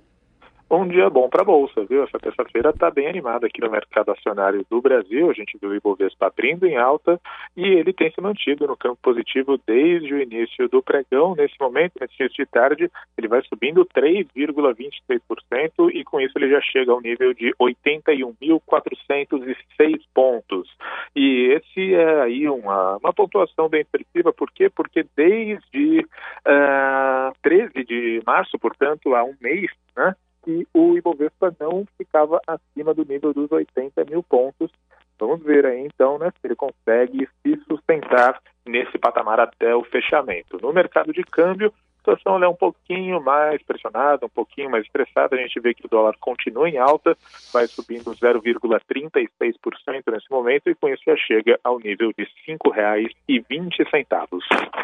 Um 0.77 0.89
dia 0.89 1.09
bom 1.09 1.29
para 1.29 1.43
a 1.43 1.45
Bolsa, 1.45 1.85
viu? 1.85 2.03
Essa 2.03 2.19
terça-feira 2.19 2.71
está 2.71 2.91
bem 2.91 3.07
animada 3.07 3.47
aqui 3.47 3.61
no 3.61 3.71
mercado 3.71 4.11
acionário 4.11 4.67
do 4.69 4.83
Brasil. 4.83 5.31
A 5.31 5.33
gente 5.33 5.57
viu 5.57 5.71
o 5.71 5.75
Ibovespa 5.75 6.27
abrindo 6.27 6.67
em 6.67 6.77
alta 6.77 7.21
e 7.57 7.65
ele 7.65 7.93
tem 7.93 8.11
se 8.11 8.21
mantido 8.21 8.67
no 8.67 8.77
campo 8.77 8.99
positivo 9.01 9.57
desde 9.65 10.13
o 10.13 10.21
início 10.21 10.69
do 10.69 10.83
pregão. 10.83 11.37
Nesse 11.37 11.55
momento, 11.61 11.93
nesse 12.01 12.15
início 12.19 12.45
de 12.45 12.51
tarde, 12.51 12.91
ele 13.17 13.29
vai 13.29 13.41
subindo 13.43 13.87
3,23% 13.87 15.93
e 15.93 16.03
com 16.03 16.21
isso 16.21 16.37
ele 16.37 16.51
já 16.51 16.61
chega 16.61 16.91
ao 16.91 17.01
nível 17.01 17.33
de 17.33 17.55
81.406 17.55 20.01
pontos. 20.13 20.69
E 21.15 21.53
esse 21.53 21.95
é 21.95 22.23
aí 22.23 22.49
uma, 22.49 22.97
uma 22.97 23.13
pontuação 23.13 23.69
bem 23.69 23.83
expressiva. 23.83 24.33
Por 24.33 24.51
quê? 24.51 24.69
Porque 24.69 25.07
desde 25.17 26.01
uh, 26.01 26.07
ah, 26.47 27.33
13 27.43 27.85
de 27.85 28.21
março, 28.27 28.59
portanto, 28.59 29.15
há 29.15 29.23
um 29.23 29.37
mês, 29.41 29.71
né? 29.97 30.17
Que 30.45 30.67
o 30.75 30.97
Ibovespa 30.97 31.55
não 31.59 31.87
ficava 31.97 32.41
acima 32.47 32.95
do 32.95 33.05
nível 33.05 33.33
dos 33.33 33.51
80 33.51 34.05
mil 34.05 34.23
pontos. 34.23 34.71
Vamos 35.19 35.43
ver 35.43 35.65
aí 35.65 35.81
então 35.81 36.19
né, 36.19 36.31
se 36.31 36.47
ele 36.47 36.57
consegue 36.57 37.29
se 37.43 37.57
sustentar 37.67 38.41
nesse 38.67 38.99
patamar 38.99 39.41
até 39.41 39.75
o 39.75 39.85
fechamento. 39.85 40.59
No 40.61 40.73
mercado 40.73 41.13
de 41.13 41.23
câmbio, 41.23 41.69
a 41.69 41.99
situação 41.99 42.43
é 42.43 42.49
um 42.49 42.55
pouquinho 42.55 43.23
mais 43.23 43.63
pressionada, 43.63 44.27
um 44.27 44.31
pouquinho 44.31 44.71
mais 44.71 44.85
estressada. 44.85 45.37
A 45.37 45.39
gente 45.39 45.59
vê 45.61 45.73
que 45.73 45.87
o 45.87 45.89
dólar 45.89 46.17
continua 46.21 46.69
em 46.69 46.77
alta, 46.77 47.17
vai 47.53 47.67
subindo 47.67 48.11
0,36% 48.11 50.13
nesse 50.13 50.31
momento 50.31 50.69
e 50.69 50.75
com 50.75 50.89
isso 50.89 51.03
já 51.07 51.17
chega 51.17 51.59
ao 51.65 51.79
nível 51.79 52.13
de 52.17 52.25
R$ 52.25 52.59
5,20. 52.59 54.75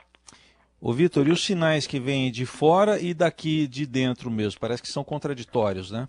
Ô 0.80 0.94
Vitor, 0.94 1.28
e 1.28 1.30
os 1.30 1.44
sinais 1.44 1.86
que 1.86 2.00
vêm 2.00 2.32
de 2.32 2.46
fora 2.46 2.98
e 2.98 3.12
daqui 3.12 3.66
de 3.66 3.84
dentro 3.84 4.30
mesmo? 4.30 4.58
Parece 4.58 4.80
que 4.80 4.88
são 4.88 5.04
contraditórios, 5.04 5.90
né? 5.90 6.08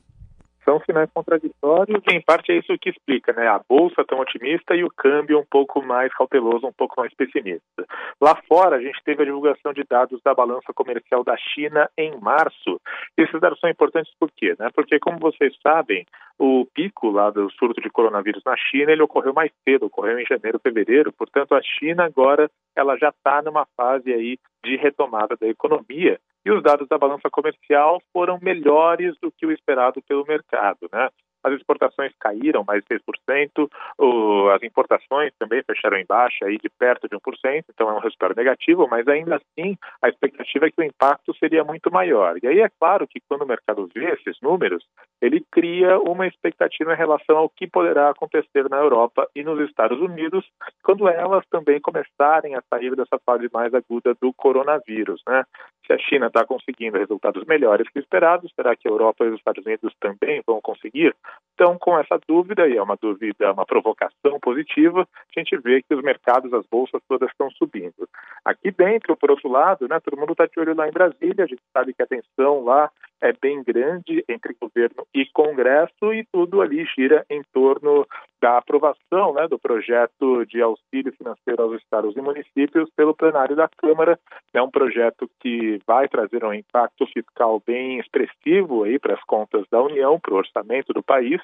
São 0.71 0.79
sinais 0.85 1.09
contraditórios 1.13 2.01
e, 2.09 2.15
em 2.15 2.21
parte, 2.21 2.49
é 2.49 2.55
isso 2.55 2.77
que 2.79 2.89
explica, 2.89 3.33
né? 3.33 3.45
A 3.45 3.59
bolsa 3.59 4.05
tão 4.05 4.19
otimista 4.19 4.73
e 4.73 4.85
o 4.85 4.89
câmbio 4.89 5.37
um 5.37 5.43
pouco 5.43 5.81
mais 5.81 6.13
cauteloso, 6.13 6.65
um 6.65 6.71
pouco 6.71 6.95
mais 6.97 7.13
pessimista. 7.13 7.85
Lá 8.21 8.41
fora, 8.47 8.77
a 8.77 8.81
gente 8.81 9.03
teve 9.03 9.21
a 9.21 9.25
divulgação 9.25 9.73
de 9.73 9.83
dados 9.83 10.21
da 10.23 10.33
balança 10.33 10.71
comercial 10.73 11.25
da 11.25 11.35
China 11.35 11.89
em 11.97 12.17
março. 12.21 12.79
Esses 13.17 13.37
dados 13.41 13.59
são 13.59 13.69
importantes 13.69 14.13
por 14.17 14.31
quê? 14.31 14.55
Né? 14.57 14.69
Porque, 14.73 14.97
como 14.97 15.19
vocês 15.19 15.53
sabem, 15.61 16.05
o 16.39 16.65
pico 16.73 17.11
lá 17.11 17.29
do 17.29 17.51
surto 17.51 17.81
de 17.81 17.89
coronavírus 17.89 18.41
na 18.45 18.55
China 18.55 18.93
ele 18.93 19.03
ocorreu 19.03 19.33
mais 19.33 19.51
cedo, 19.67 19.87
ocorreu 19.87 20.19
em 20.19 20.25
janeiro, 20.25 20.57
fevereiro. 20.57 21.11
Portanto, 21.11 21.53
a 21.53 21.61
China 21.61 22.05
agora 22.05 22.49
ela 22.77 22.95
já 22.97 23.09
está 23.09 23.41
numa 23.41 23.67
fase 23.75 24.13
aí 24.13 24.39
de 24.63 24.77
retomada 24.77 25.35
da 25.35 25.47
economia 25.49 26.17
e 26.45 26.51
os 26.51 26.63
dados 26.63 26.87
da 26.87 26.97
balança 26.97 27.29
comercial 27.29 28.01
foram 28.11 28.39
melhores 28.41 29.15
do 29.21 29.31
que 29.31 29.45
o 29.45 29.51
esperado 29.51 30.01
pelo 30.01 30.25
mercado, 30.25 30.89
né? 30.91 31.09
As 31.43 31.53
exportações 31.53 32.13
caíram 32.19 32.63
mais 32.63 32.83
de 32.83 32.99
6%, 32.99 33.69
o, 33.97 34.49
as 34.49 34.61
importações 34.63 35.33
também 35.39 35.63
fecharam 35.63 35.97
em 35.97 36.05
baixa, 36.05 36.45
aí 36.45 36.57
de 36.57 36.69
perto 36.69 37.07
de 37.07 37.15
1%, 37.15 37.65
então 37.69 37.89
é 37.89 37.93
um 37.93 37.99
resultado 37.99 38.35
negativo, 38.35 38.87
mas 38.89 39.07
ainda 39.07 39.35
assim 39.35 39.77
a 40.01 40.09
expectativa 40.09 40.67
é 40.67 40.71
que 40.71 40.81
o 40.81 40.83
impacto 40.83 41.35
seria 41.37 41.63
muito 41.63 41.91
maior. 41.91 42.37
E 42.41 42.47
aí 42.47 42.59
é 42.59 42.69
claro 42.69 43.07
que 43.07 43.21
quando 43.27 43.43
o 43.43 43.47
mercado 43.47 43.89
vê 43.93 44.13
esses 44.13 44.39
números, 44.41 44.83
ele 45.21 45.43
cria 45.51 45.99
uma 45.99 46.27
expectativa 46.27 46.93
em 46.93 46.97
relação 46.97 47.37
ao 47.37 47.49
que 47.49 47.67
poderá 47.67 48.09
acontecer 48.09 48.69
na 48.69 48.77
Europa 48.77 49.27
e 49.35 49.43
nos 49.43 49.59
Estados 49.67 49.99
Unidos, 49.99 50.45
quando 50.83 51.07
elas 51.07 51.45
também 51.49 51.79
começarem 51.79 52.55
a 52.55 52.63
sair 52.69 52.95
dessa 52.95 53.19
fase 53.25 53.49
mais 53.53 53.73
aguda 53.73 54.15
do 54.21 54.33
coronavírus. 54.33 55.21
Né? 55.27 55.43
Se 55.85 55.93
a 55.93 55.97
China 55.97 56.27
está 56.27 56.45
conseguindo 56.45 56.97
resultados 56.97 57.45
melhores 57.45 57.87
que 57.89 57.99
esperados, 57.99 58.51
será 58.55 58.75
que 58.75 58.87
a 58.87 58.91
Europa 58.91 59.25
e 59.25 59.29
os 59.29 59.37
Estados 59.37 59.65
Unidos 59.65 59.93
também 59.99 60.41
vão 60.45 60.61
conseguir? 60.61 61.15
Então, 61.53 61.77
com 61.77 61.97
essa 61.99 62.19
dúvida, 62.27 62.67
e 62.67 62.75
é 62.75 62.81
uma 62.81 62.97
dúvida, 62.99 63.51
uma 63.51 63.65
provocação 63.65 64.39
positiva, 64.41 65.01
a 65.03 65.39
gente 65.39 65.55
vê 65.57 65.83
que 65.83 65.93
os 65.93 66.01
mercados, 66.01 66.51
as 66.53 66.65
bolsas 66.65 67.01
todas 67.07 67.29
estão 67.29 67.51
subindo. 67.51 68.09
Aqui 68.43 68.71
dentro, 68.71 69.15
por 69.15 69.29
outro 69.29 69.47
lado, 69.47 69.87
né, 69.87 69.99
todo 69.99 70.17
mundo 70.17 70.31
está 70.31 70.47
de 70.47 70.59
olho 70.59 70.75
lá 70.75 70.87
em 70.87 70.91
Brasília, 70.91 71.43
a 71.43 71.47
gente 71.47 71.61
sabe 71.71 71.93
que 71.93 72.01
a 72.01 72.07
tensão 72.07 72.63
lá 72.63 72.89
é 73.21 73.33
bem 73.33 73.63
grande 73.63 74.23
entre 74.27 74.55
governo 74.59 75.05
e 75.13 75.25
Congresso 75.27 76.13
e 76.13 76.25
tudo 76.31 76.61
ali 76.61 76.85
gira 76.85 77.25
em 77.29 77.41
torno 77.53 78.07
da 78.41 78.57
aprovação 78.57 79.33
né, 79.35 79.47
do 79.47 79.59
projeto 79.59 80.43
de 80.47 80.61
auxílio 80.61 81.13
financeiro 81.13 81.61
aos 81.61 81.79
estados 81.79 82.17
e 82.17 82.21
municípios 82.21 82.89
pelo 82.95 83.15
plenário 83.15 83.55
da 83.55 83.69
Câmara. 83.77 84.19
É 84.51 84.61
um 84.61 84.71
projeto 84.71 85.29
que 85.39 85.79
vai 85.85 86.07
trazer 86.07 86.43
um 86.43 86.53
impacto 86.53 87.05
fiscal 87.07 87.61
bem 87.65 87.99
expressivo 87.99 88.83
aí 88.83 88.97
para 88.97 89.13
as 89.13 89.23
contas 89.25 89.63
da 89.71 89.79
União, 89.81 90.19
para 90.19 90.33
o 90.33 90.37
orçamento 90.37 90.91
do 90.91 91.03
país. 91.03 91.39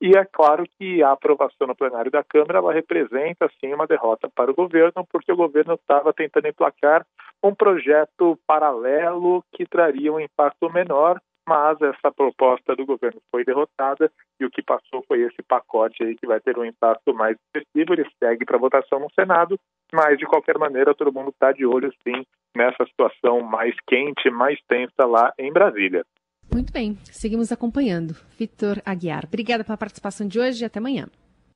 E 0.00 0.16
é 0.16 0.24
claro 0.24 0.64
que 0.78 1.02
a 1.02 1.12
aprovação 1.12 1.66
no 1.66 1.76
plenário 1.76 2.10
da 2.10 2.24
Câmara 2.24 2.58
ela 2.58 2.72
representa 2.72 3.50
sim 3.60 3.74
uma 3.74 3.86
derrota 3.86 4.30
para 4.34 4.50
o 4.50 4.54
governo, 4.54 5.06
porque 5.12 5.30
o 5.30 5.36
governo 5.36 5.74
estava 5.74 6.14
tentando 6.14 6.48
emplacar 6.48 7.04
um 7.42 7.54
projeto 7.54 8.38
paralelo 8.46 9.44
que 9.52 9.66
traria 9.66 10.12
um 10.12 10.18
impacto 10.18 10.70
menor 10.72 11.17
mas 11.48 11.80
essa 11.80 12.12
proposta 12.12 12.76
do 12.76 12.84
governo 12.84 13.20
foi 13.30 13.42
derrotada 13.42 14.12
e 14.38 14.44
o 14.44 14.50
que 14.50 14.62
passou 14.62 15.02
foi 15.08 15.22
esse 15.22 15.42
pacote 15.42 16.04
aí 16.04 16.14
que 16.14 16.26
vai 16.26 16.38
ter 16.40 16.58
um 16.58 16.64
impacto 16.64 17.14
mais 17.14 17.36
expressivo. 17.36 17.94
Ele 17.94 18.06
segue 18.22 18.44
para 18.44 18.58
votação 18.58 19.00
no 19.00 19.10
Senado, 19.18 19.58
mas 19.90 20.18
de 20.18 20.26
qualquer 20.26 20.58
maneira 20.58 20.94
todo 20.94 21.12
mundo 21.12 21.30
está 21.30 21.50
de 21.50 21.64
olho 21.64 21.90
sim 22.06 22.22
nessa 22.54 22.84
situação 22.84 23.40
mais 23.40 23.74
quente, 23.86 24.28
mais 24.30 24.58
tensa 24.68 25.06
lá 25.06 25.32
em 25.38 25.50
Brasília. 25.50 26.04
Muito 26.52 26.70
bem, 26.70 26.96
seguimos 27.04 27.50
acompanhando. 27.50 28.14
Vitor 28.38 28.82
Aguiar, 28.84 29.24
obrigada 29.26 29.64
pela 29.64 29.78
participação 29.78 30.28
de 30.28 30.38
hoje 30.38 30.62
e 30.62 30.66
até 30.66 30.78
amanhã. 30.78 31.06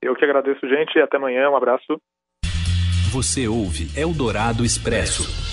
Eu 0.01 0.17
que 0.17 0.25
agradeço, 0.25 0.67
gente, 0.67 0.97
e 0.97 1.03
até 1.03 1.19
amanhã. 1.19 1.51
Um 1.51 1.57
abraço. 1.57 2.01
Você 3.13 3.47
ouve 3.47 3.89
Eldorado 3.95 4.65
Expresso. 4.65 5.52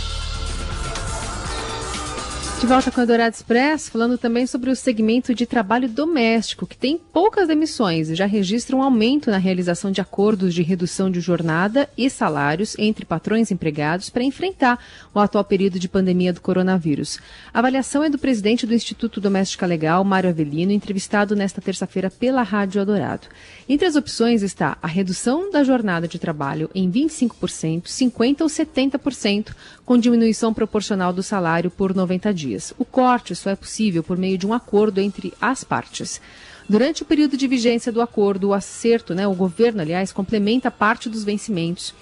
De 2.59 2.67
volta 2.67 2.91
com 2.91 2.99
a 2.99 3.05
Dourado 3.05 3.33
Express, 3.33 3.87
falando 3.87 4.17
também 4.17 4.45
sobre 4.45 4.69
o 4.69 4.75
segmento 4.75 5.33
de 5.33 5.45
trabalho 5.45 5.87
doméstico, 5.87 6.67
que 6.67 6.75
tem 6.75 6.97
poucas 6.97 7.47
demissões 7.47 8.09
e 8.09 8.15
já 8.15 8.25
registra 8.25 8.75
um 8.75 8.83
aumento 8.83 9.31
na 9.31 9.37
realização 9.37 9.89
de 9.89 10.01
acordos 10.01 10.53
de 10.53 10.61
redução 10.61 11.09
de 11.09 11.21
jornada 11.21 11.89
e 11.97 12.09
salários 12.09 12.75
entre 12.77 13.05
patrões 13.05 13.49
e 13.49 13.53
empregados 13.53 14.09
para 14.09 14.25
enfrentar 14.25 14.77
o 15.15 15.19
atual 15.19 15.45
período 15.45 15.79
de 15.79 15.87
pandemia 15.87 16.33
do 16.33 16.41
coronavírus. 16.41 17.17
A 17.53 17.59
avaliação 17.59 18.03
é 18.03 18.09
do 18.09 18.19
presidente 18.19 18.67
do 18.67 18.73
Instituto 18.73 19.21
Doméstica 19.21 19.65
Legal, 19.65 20.03
Mário 20.03 20.29
Avelino, 20.29 20.73
entrevistado 20.73 21.37
nesta 21.37 21.61
terça-feira 21.61 22.09
pela 22.09 22.43
Rádio 22.43 22.79
Eldorado. 22.79 23.27
Entre 23.69 23.87
as 23.87 23.95
opções 23.95 24.43
está 24.43 24.77
a 24.81 24.87
redução 24.87 25.49
da 25.49 25.63
jornada 25.63 26.09
de 26.09 26.19
trabalho 26.19 26.69
em 26.75 26.91
25%, 26.91 27.83
50% 27.83 28.41
ou 28.41 28.47
70%, 28.47 29.55
com 29.85 29.97
diminuição 29.97 30.53
proporcional 30.53 31.13
do 31.13 31.23
salário 31.23 31.71
por 31.71 31.95
90 31.95 32.33
dias. 32.33 32.48
O 32.77 32.85
corte 32.85 33.35
só 33.35 33.49
é 33.49 33.55
possível 33.55 34.03
por 34.03 34.17
meio 34.17 34.37
de 34.37 34.47
um 34.47 34.53
acordo 34.53 34.99
entre 34.99 35.33
as 35.41 35.63
partes. 35.63 36.21
Durante 36.67 37.01
o 37.01 37.05
período 37.05 37.35
de 37.35 37.47
vigência 37.47 37.91
do 37.91 38.01
acordo, 38.01 38.49
o 38.49 38.53
acerto, 38.53 39.15
né, 39.15 39.27
o 39.27 39.33
governo, 39.33 39.81
aliás, 39.81 40.11
complementa 40.11 40.69
parte 40.69 41.09
dos 41.09 41.23
vencimentos, 41.23 41.95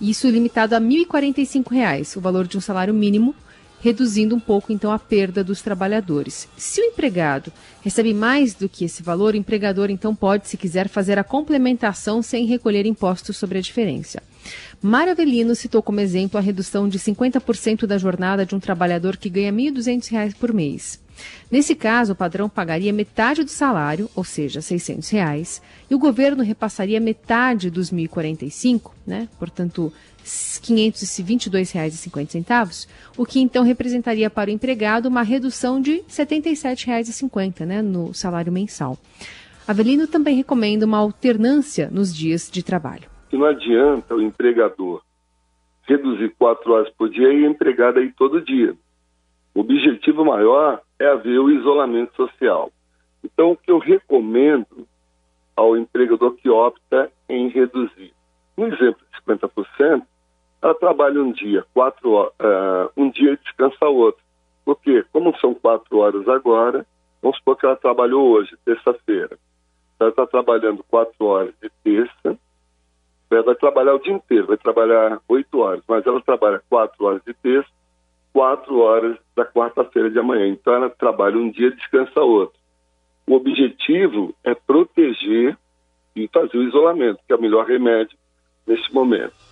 isso 0.00 0.28
limitado 0.28 0.74
a 0.74 0.78
R$ 0.78 0.84
1.045, 0.84 2.16
o 2.16 2.20
valor 2.20 2.46
de 2.46 2.56
um 2.56 2.60
salário 2.60 2.92
mínimo, 2.92 3.34
reduzindo 3.80 4.34
um 4.34 4.40
pouco 4.40 4.72
então 4.72 4.92
a 4.92 4.98
perda 4.98 5.42
dos 5.42 5.62
trabalhadores. 5.62 6.48
Se 6.56 6.80
o 6.80 6.84
empregado 6.84 7.52
recebe 7.82 8.12
mais 8.12 8.54
do 8.54 8.68
que 8.68 8.84
esse 8.84 9.02
valor, 9.02 9.34
o 9.34 9.36
empregador 9.36 9.90
então 9.90 10.14
pode, 10.14 10.48
se 10.48 10.56
quiser, 10.56 10.88
fazer 10.88 11.18
a 11.18 11.24
complementação 11.24 12.22
sem 12.22 12.46
recolher 12.46 12.86
impostos 12.86 13.36
sobre 13.36 13.58
a 13.58 13.62
diferença. 13.62 14.22
Mário 14.82 15.12
Avelino 15.12 15.54
citou 15.54 15.82
como 15.82 16.00
exemplo 16.00 16.38
a 16.38 16.40
redução 16.40 16.88
de 16.88 16.98
50% 16.98 17.84
da 17.84 17.98
jornada 17.98 18.46
de 18.46 18.54
um 18.54 18.60
trabalhador 18.60 19.18
que 19.18 19.28
ganha 19.28 19.52
R$ 19.52 19.70
1.200 19.70 20.34
por 20.36 20.54
mês. 20.54 20.98
Nesse 21.50 21.74
caso, 21.74 22.14
o 22.14 22.16
padrão 22.16 22.48
pagaria 22.48 22.90
metade 22.90 23.44
do 23.44 23.50
salário, 23.50 24.08
ou 24.14 24.24
seja, 24.24 24.62
600 24.62 25.10
reais, 25.10 25.60
e 25.90 25.94
o 25.94 25.98
governo 25.98 26.42
repassaria 26.42 26.98
metade 26.98 27.68
dos 27.68 27.92
1.045, 27.92 28.92
né? 29.06 29.28
portanto, 29.38 29.92
R$ 30.16 30.24
522,50, 30.24 32.86
o 33.18 33.26
que 33.26 33.38
então 33.38 33.62
representaria 33.62 34.30
para 34.30 34.48
o 34.48 34.52
empregado 34.52 35.10
uma 35.10 35.20
redução 35.20 35.78
de 35.78 35.96
R$ 35.96 36.04
77,50 36.08 37.66
né? 37.66 37.82
no 37.82 38.14
salário 38.14 38.50
mensal. 38.50 38.98
Avelino 39.68 40.06
também 40.06 40.34
recomenda 40.34 40.86
uma 40.86 40.96
alternância 40.96 41.90
nos 41.92 42.16
dias 42.16 42.48
de 42.50 42.62
trabalho 42.62 43.19
que 43.30 43.36
não 43.36 43.46
adianta 43.46 44.14
o 44.14 44.20
empregador 44.20 45.02
reduzir 45.84 46.34
quatro 46.38 46.72
horas 46.72 46.90
por 46.90 47.08
dia 47.08 47.32
e 47.32 47.46
o 47.46 47.50
empregado 47.50 47.98
aí 47.98 48.12
todo 48.12 48.42
dia. 48.42 48.76
O 49.54 49.60
objetivo 49.60 50.24
maior 50.24 50.80
é 50.98 51.06
haver 51.06 51.38
o 51.38 51.50
isolamento 51.50 52.14
social. 52.14 52.70
Então, 53.24 53.52
o 53.52 53.56
que 53.56 53.70
eu 53.70 53.78
recomendo 53.78 54.86
ao 55.56 55.76
empregador 55.76 56.34
que 56.34 56.48
opta 56.48 57.10
em 57.28 57.48
reduzir, 57.48 58.12
no 58.56 58.66
exemplo 58.66 59.00
de 59.12 59.34
50%, 59.34 60.02
ela 60.62 60.74
trabalha 60.74 61.22
um 61.22 61.32
dia, 61.32 61.64
quatro 61.72 62.26
uh, 62.26 62.90
um 62.96 63.10
dia 63.10 63.32
e 63.32 63.36
descansa 63.38 63.86
outro. 63.86 64.22
Porque, 64.64 65.04
como 65.12 65.36
são 65.38 65.54
quatro 65.54 65.98
horas 65.98 66.28
agora, 66.28 66.86
vamos 67.22 67.36
supor 67.38 67.56
que 67.56 67.66
ela 67.66 67.76
trabalhou 67.76 68.28
hoje, 68.28 68.56
terça-feira. 68.64 69.38
Ela 69.98 70.10
está 70.10 70.26
trabalhando 70.26 70.84
quatro 70.84 71.26
horas 71.26 71.54
de 71.60 71.70
terça, 71.82 72.38
ela 73.30 73.42
vai 73.42 73.54
trabalhar 73.54 73.94
o 73.94 73.98
dia 73.98 74.12
inteiro, 74.12 74.46
vai 74.46 74.56
trabalhar 74.56 75.20
oito 75.28 75.58
horas, 75.60 75.82
mas 75.88 76.06
ela 76.06 76.20
trabalha 76.20 76.62
quatro 76.68 77.04
horas 77.04 77.22
de 77.24 77.32
terça, 77.34 77.68
quatro 78.32 78.78
horas 78.78 79.16
da 79.36 79.44
quarta-feira 79.44 80.10
de 80.10 80.18
amanhã. 80.18 80.48
Então 80.48 80.74
ela 80.74 80.90
trabalha 80.90 81.36
um 81.36 81.50
dia 81.50 81.70
descansa 81.70 82.20
outro. 82.20 82.58
O 83.26 83.34
objetivo 83.34 84.34
é 84.42 84.54
proteger 84.54 85.56
e 86.16 86.28
fazer 86.28 86.58
o 86.58 86.62
isolamento, 86.62 87.20
que 87.26 87.32
é 87.32 87.36
o 87.36 87.40
melhor 87.40 87.66
remédio 87.66 88.18
neste 88.66 88.92
momento. 88.92 89.49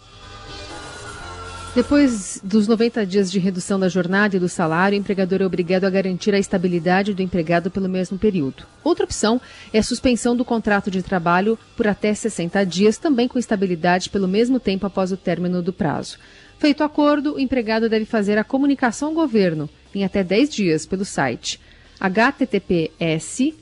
Depois 1.78 2.40
dos 2.42 2.66
90 2.66 3.06
dias 3.06 3.30
de 3.30 3.38
redução 3.38 3.78
da 3.78 3.88
jornada 3.88 4.37
e 4.37 4.40
do 4.40 4.49
salário, 4.49 4.99
o 4.99 5.00
empregador 5.00 5.42
é 5.42 5.47
obrigado 5.47 5.85
a 5.85 5.90
garantir 5.90 6.35
a 6.35 6.38
estabilidade 6.38 7.14
do 7.14 7.23
empregado 7.23 7.70
pelo 7.70 7.88
mesmo 7.88 8.18
período. 8.18 8.66
Outra 8.82 9.04
opção 9.04 9.40
é 9.73 9.78
a 9.78 9.82
suspensão 9.85 10.35
do 10.37 10.44
contrato 10.44 10.90
de 10.90 11.04
trabalho 11.04 11.56
por 11.76 11.87
até 11.87 12.12
60 12.12 12.66
dias, 12.66 12.99
também 12.99 13.28
com 13.28 13.38
estabilidade 13.38 14.11
pelo 14.11 14.26
mesmo 14.26 14.58
tempo 14.58 14.87
após 14.88 15.12
o 15.12 15.16
término 15.16 15.62
do 15.62 15.73
prazo. 15.73 16.18
Feito 16.58 16.80
o 16.80 16.85
acordo, 16.85 17.37
o 17.37 17.38
empregado 17.38 17.88
deve 17.88 18.06
fazer 18.06 18.38
a 18.38 18.42
comunicação 18.42 19.11
ao 19.11 19.14
governo 19.14 19.70
em 19.94 20.04
até 20.04 20.25
10 20.25 20.50
dias 20.50 20.85
pelo 20.85 21.04
site 21.04 21.61
https 22.00 23.54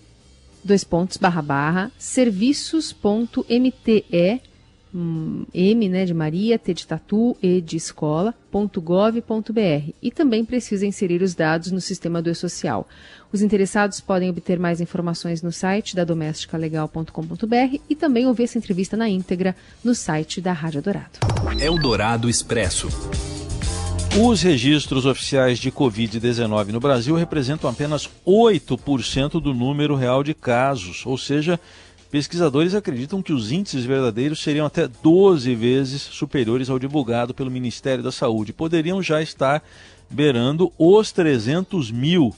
dois 0.64 0.86
serviços.mte 4.96 5.46
M 5.52 5.88
né, 5.88 6.04
de 6.04 6.14
Maria, 6.14 6.58
T 6.58 6.72
de 6.72 6.86
Tatu, 6.86 7.36
E 7.42 7.60
de 7.60 7.76
escola, 7.76 8.34
.gov.br 8.52 9.90
e 10.02 10.10
também 10.10 10.44
precisa 10.44 10.86
inserir 10.86 11.22
os 11.22 11.34
dados 11.34 11.70
no 11.70 11.80
sistema 11.80 12.22
do 12.22 12.30
E-Social. 12.30 12.88
Os 13.30 13.42
interessados 13.42 14.00
podem 14.00 14.30
obter 14.30 14.58
mais 14.58 14.80
informações 14.80 15.42
no 15.42 15.52
site 15.52 15.94
da 15.94 16.04
domesticalegal.com.br 16.04 17.78
e 17.88 17.94
também 17.94 18.26
ouvir 18.26 18.44
essa 18.44 18.56
entrevista 18.56 18.96
na 18.96 19.08
íntegra 19.08 19.54
no 19.84 19.94
site 19.94 20.40
da 20.40 20.52
Rádio 20.52 20.80
Dourado. 20.80 21.18
Eldorado 21.60 22.30
Expresso. 22.30 22.88
Os 24.18 24.40
registros 24.40 25.04
oficiais 25.04 25.58
de 25.58 25.70
Covid-19 25.70 26.68
no 26.68 26.80
Brasil 26.80 27.14
representam 27.14 27.68
apenas 27.68 28.08
8% 28.26 29.38
do 29.42 29.52
número 29.52 29.94
real 29.94 30.24
de 30.24 30.32
casos, 30.32 31.04
ou 31.04 31.18
seja, 31.18 31.60
Pesquisadores 32.10 32.74
acreditam 32.74 33.20
que 33.20 33.32
os 33.32 33.50
índices 33.50 33.84
verdadeiros 33.84 34.40
seriam 34.40 34.64
até 34.64 34.86
12 34.86 35.54
vezes 35.54 36.02
superiores 36.02 36.70
ao 36.70 36.78
divulgado 36.78 37.34
pelo 37.34 37.50
Ministério 37.50 38.02
da 38.02 38.12
Saúde. 38.12 38.52
Poderiam 38.52 39.02
já 39.02 39.20
estar 39.20 39.62
beirando 40.08 40.72
os 40.78 41.10
300 41.12 41.90
mil. 41.90 42.34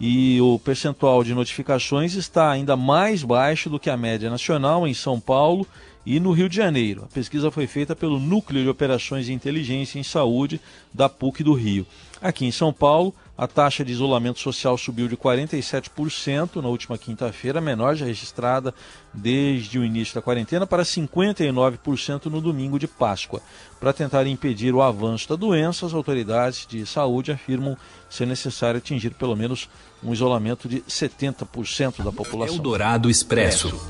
E 0.00 0.40
o 0.40 0.58
percentual 0.58 1.24
de 1.24 1.34
notificações 1.34 2.14
está 2.14 2.50
ainda 2.50 2.76
mais 2.76 3.22
baixo 3.22 3.68
do 3.68 3.80
que 3.80 3.90
a 3.90 3.96
média 3.96 4.30
nacional 4.30 4.86
em 4.86 4.94
São 4.94 5.18
Paulo 5.18 5.66
e 6.06 6.20
no 6.20 6.32
Rio 6.32 6.48
de 6.48 6.56
Janeiro. 6.56 7.04
A 7.04 7.12
pesquisa 7.12 7.50
foi 7.50 7.66
feita 7.66 7.96
pelo 7.96 8.20
Núcleo 8.20 8.62
de 8.62 8.68
Operações 8.68 9.26
de 9.26 9.32
Inteligência 9.32 9.98
em 9.98 10.02
Saúde 10.02 10.60
da 10.94 11.08
PUC 11.08 11.42
do 11.42 11.52
Rio. 11.52 11.86
Aqui 12.20 12.46
em 12.46 12.52
São 12.52 12.72
Paulo, 12.72 13.14
a 13.38 13.46
taxa 13.46 13.84
de 13.84 13.92
isolamento 13.92 14.40
social 14.40 14.76
subiu 14.76 15.06
de 15.06 15.16
47% 15.16 16.56
na 16.56 16.68
última 16.68 16.98
quinta-feira, 16.98 17.60
a 17.60 17.62
menor 17.62 17.94
já 17.94 18.04
registrada 18.04 18.74
desde 19.14 19.78
o 19.78 19.84
início 19.84 20.16
da 20.16 20.20
quarentena, 20.20 20.66
para 20.66 20.82
59% 20.82 22.26
no 22.26 22.40
domingo 22.40 22.80
de 22.80 22.88
Páscoa. 22.88 23.40
Para 23.78 23.92
tentar 23.92 24.26
impedir 24.26 24.74
o 24.74 24.82
avanço 24.82 25.28
da 25.28 25.36
doença, 25.36 25.86
as 25.86 25.94
autoridades 25.94 26.66
de 26.66 26.84
saúde 26.84 27.30
afirmam 27.30 27.76
ser 28.10 28.26
necessário 28.26 28.78
atingir 28.78 29.10
pelo 29.10 29.36
menos 29.36 29.68
um 30.02 30.12
isolamento 30.12 30.68
de 30.68 30.80
70% 30.80 32.02
da 32.02 32.10
população. 32.10 32.56
Eldorado 32.56 33.08
Expresso. 33.08 33.80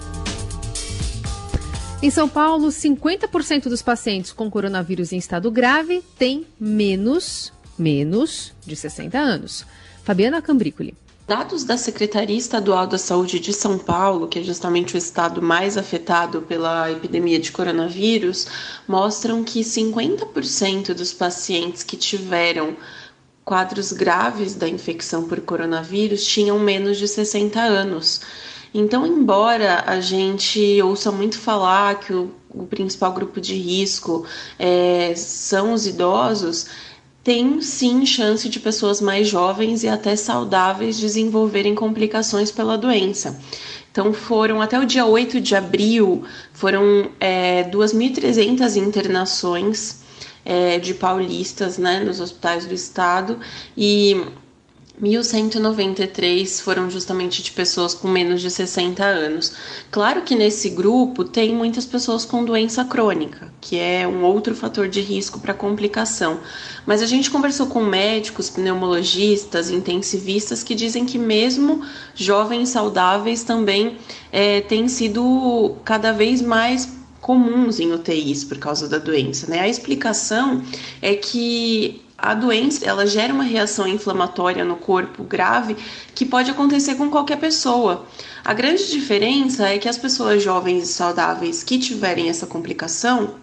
Em 2.02 2.10
São 2.10 2.28
Paulo, 2.28 2.68
50% 2.68 3.64
dos 3.64 3.80
pacientes 3.80 4.30
com 4.30 4.50
coronavírus 4.50 5.10
em 5.10 5.16
estado 5.16 5.50
grave 5.50 6.02
têm 6.16 6.46
menos 6.60 7.52
menos 7.78 8.52
de 8.66 8.74
60 8.74 9.18
anos. 9.18 9.64
Fabiana 10.04 10.42
Cambrícoli. 10.42 10.94
Dados 11.28 11.62
da 11.62 11.76
Secretaria 11.76 12.38
Estadual 12.38 12.86
da 12.86 12.96
Saúde 12.96 13.38
de 13.38 13.52
São 13.52 13.76
Paulo, 13.76 14.28
que 14.28 14.38
é 14.38 14.42
justamente 14.42 14.94
o 14.94 14.98
estado 14.98 15.42
mais 15.42 15.76
afetado 15.76 16.40
pela 16.40 16.90
epidemia 16.90 17.38
de 17.38 17.52
coronavírus, 17.52 18.46
mostram 18.88 19.44
que 19.44 19.60
50% 19.60 20.94
dos 20.94 21.12
pacientes 21.12 21.82
que 21.82 21.98
tiveram 21.98 22.74
quadros 23.44 23.92
graves 23.92 24.54
da 24.54 24.66
infecção 24.66 25.28
por 25.28 25.40
coronavírus 25.42 26.24
tinham 26.24 26.58
menos 26.58 26.96
de 26.96 27.06
60 27.06 27.60
anos. 27.60 28.22
Então, 28.72 29.06
embora 29.06 29.84
a 29.86 30.00
gente 30.00 30.80
ouça 30.82 31.10
muito 31.10 31.38
falar 31.38 32.00
que 32.00 32.12
o, 32.12 32.30
o 32.50 32.66
principal 32.66 33.12
grupo 33.12 33.40
de 33.40 33.54
risco 33.54 34.24
é, 34.58 35.14
são 35.14 35.72
os 35.72 35.86
idosos, 35.86 36.66
tem 37.28 37.60
sim 37.60 38.06
chance 38.06 38.48
de 38.48 38.58
pessoas 38.58 39.02
mais 39.02 39.28
jovens 39.28 39.84
e 39.84 39.88
até 39.88 40.16
saudáveis 40.16 40.98
desenvolverem 40.98 41.74
complicações 41.74 42.50
pela 42.50 42.78
doença. 42.78 43.38
Então, 43.92 44.14
foram 44.14 44.62
até 44.62 44.80
o 44.80 44.86
dia 44.86 45.04
8 45.04 45.38
de 45.38 45.54
abril, 45.54 46.24
foram 46.54 47.10
é, 47.20 47.64
2.300 47.64 48.76
internações 48.76 50.00
é, 50.42 50.78
de 50.78 50.94
paulistas 50.94 51.76
né, 51.76 52.00
nos 52.00 52.18
hospitais 52.18 52.64
do 52.64 52.72
estado 52.72 53.38
e 53.76 54.24
1.193 55.02 56.60
foram 56.60 56.90
justamente 56.90 57.42
de 57.42 57.52
pessoas 57.52 57.94
com 57.94 58.08
menos 58.08 58.40
de 58.40 58.50
60 58.50 59.04
anos. 59.04 59.52
Claro 59.90 60.22
que 60.22 60.34
nesse 60.34 60.70
grupo 60.70 61.24
tem 61.24 61.54
muitas 61.54 61.86
pessoas 61.86 62.24
com 62.24 62.44
doença 62.44 62.84
crônica, 62.84 63.52
que 63.60 63.78
é 63.78 64.06
um 64.06 64.24
outro 64.24 64.54
fator 64.54 64.88
de 64.88 65.00
risco 65.00 65.38
para 65.38 65.54
complicação. 65.54 66.40
Mas 66.84 67.00
a 67.00 67.06
gente 67.06 67.30
conversou 67.30 67.66
com 67.66 67.82
médicos, 67.82 68.50
pneumologistas, 68.50 69.70
intensivistas 69.70 70.64
que 70.64 70.74
dizem 70.74 71.06
que 71.06 71.18
mesmo 71.18 71.84
jovens 72.14 72.70
saudáveis 72.70 73.44
também 73.44 73.96
é, 74.32 74.60
têm 74.62 74.88
sido 74.88 75.76
cada 75.84 76.12
vez 76.12 76.42
mais 76.42 76.98
comuns 77.20 77.78
em 77.78 77.92
UTIs 77.92 78.42
por 78.44 78.58
causa 78.58 78.88
da 78.88 78.98
doença. 78.98 79.46
Né? 79.46 79.60
A 79.60 79.68
explicação 79.68 80.62
é 81.02 81.14
que 81.14 82.02
a 82.20 82.34
doença 82.34 82.84
ela 82.84 83.06
gera 83.06 83.32
uma 83.32 83.44
reação 83.44 83.86
inflamatória 83.86 84.64
no 84.64 84.74
corpo 84.74 85.22
grave 85.22 85.76
que 86.16 86.26
pode 86.26 86.50
acontecer 86.50 86.96
com 86.96 87.08
qualquer 87.08 87.38
pessoa. 87.38 88.06
A 88.44 88.52
grande 88.52 88.90
diferença 88.90 89.68
é 89.68 89.78
que 89.78 89.88
as 89.88 89.96
pessoas 89.96 90.42
jovens 90.42 90.82
e 90.82 90.92
saudáveis 90.92 91.62
que 91.62 91.78
tiverem 91.78 92.28
essa 92.28 92.44
complicação, 92.44 93.36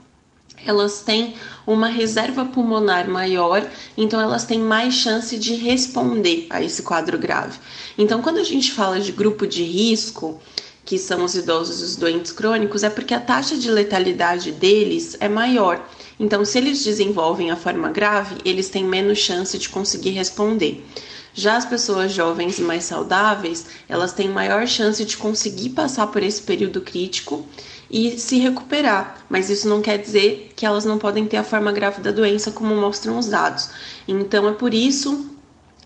elas 0.66 1.02
têm 1.02 1.36
uma 1.66 1.88
reserva 1.88 2.44
pulmonar 2.44 3.10
maior, 3.10 3.66
então 3.98 4.20
elas 4.20 4.44
têm 4.44 4.60
mais 4.60 4.94
chance 4.94 5.38
de 5.38 5.56
responder 5.56 6.48
a 6.50 6.62
esse 6.62 6.84
quadro 6.84 7.18
grave. 7.18 7.58
Então, 7.98 8.22
quando 8.22 8.40
a 8.40 8.44
gente 8.44 8.72
fala 8.72 9.00
de 9.00 9.12
grupo 9.12 9.48
de 9.48 9.64
risco, 9.64 10.40
que 10.84 11.00
são 11.00 11.24
os 11.24 11.36
idosos 11.36 11.82
e 11.82 11.84
os 11.84 11.96
doentes 11.96 12.32
crônicos, 12.32 12.84
é 12.84 12.90
porque 12.90 13.14
a 13.14 13.20
taxa 13.20 13.58
de 13.58 13.72
letalidade 13.72 14.52
deles 14.52 15.16
é 15.20 15.30
maior. 15.30 15.82
Então, 16.20 16.46
se 16.46 16.58
eles 16.58 16.84
desenvolvem 16.84 17.52
a 17.52 17.56
forma 17.56 17.90
grave, 17.90 18.36
eles 18.46 18.70
têm 18.70 18.84
menos 18.84 19.20
chance 19.20 19.58
de 19.58 19.70
conseguir 19.70 20.12
responder. 20.12 20.86
Já 21.34 21.58
as 21.58 21.66
pessoas 21.66 22.14
jovens 22.14 22.58
e 22.60 22.62
mais 22.62 22.86
saudáveis, 22.86 23.66
elas 23.90 24.14
têm 24.14 24.30
maior 24.30 24.66
chance 24.66 25.04
de 25.04 25.18
conseguir 25.18 25.72
passar 25.72 26.08
por 26.08 26.24
esse 26.24 26.42
período 26.42 26.80
crítico 26.80 27.46
e 27.92 28.18
se 28.18 28.40
recuperar, 28.40 29.26
mas 29.30 29.50
isso 29.50 29.68
não 29.68 29.82
quer 29.82 29.98
dizer 29.98 30.54
que 30.56 30.66
elas 30.66 30.86
não 30.86 30.98
podem 30.98 31.26
ter 31.26 31.38
a 31.38 31.44
forma 31.44 31.72
grave 31.74 32.02
da 32.02 32.12
doença, 32.12 32.52
como 32.52 32.74
mostram 32.74 33.20
os 33.20 33.28
dados. 33.28 33.70
Então, 34.08 34.48
é 34.48 34.54
por 34.54 34.74
isso 34.74 35.30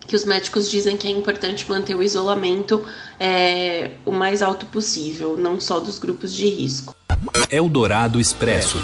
que 0.06 0.14
os 0.16 0.24
médicos 0.24 0.70
dizem 0.70 0.96
que 0.96 1.06
é 1.06 1.10
importante 1.10 1.68
manter 1.68 1.94
o 1.94 2.02
isolamento 2.02 2.84
é, 3.18 3.92
o 4.04 4.12
mais 4.12 4.42
alto 4.42 4.66
possível, 4.66 5.36
não 5.36 5.60
só 5.60 5.78
dos 5.78 5.98
grupos 5.98 6.32
de 6.32 6.48
risco. 6.48 6.94
Eldorado 7.50 8.20
Expresso. 8.20 8.78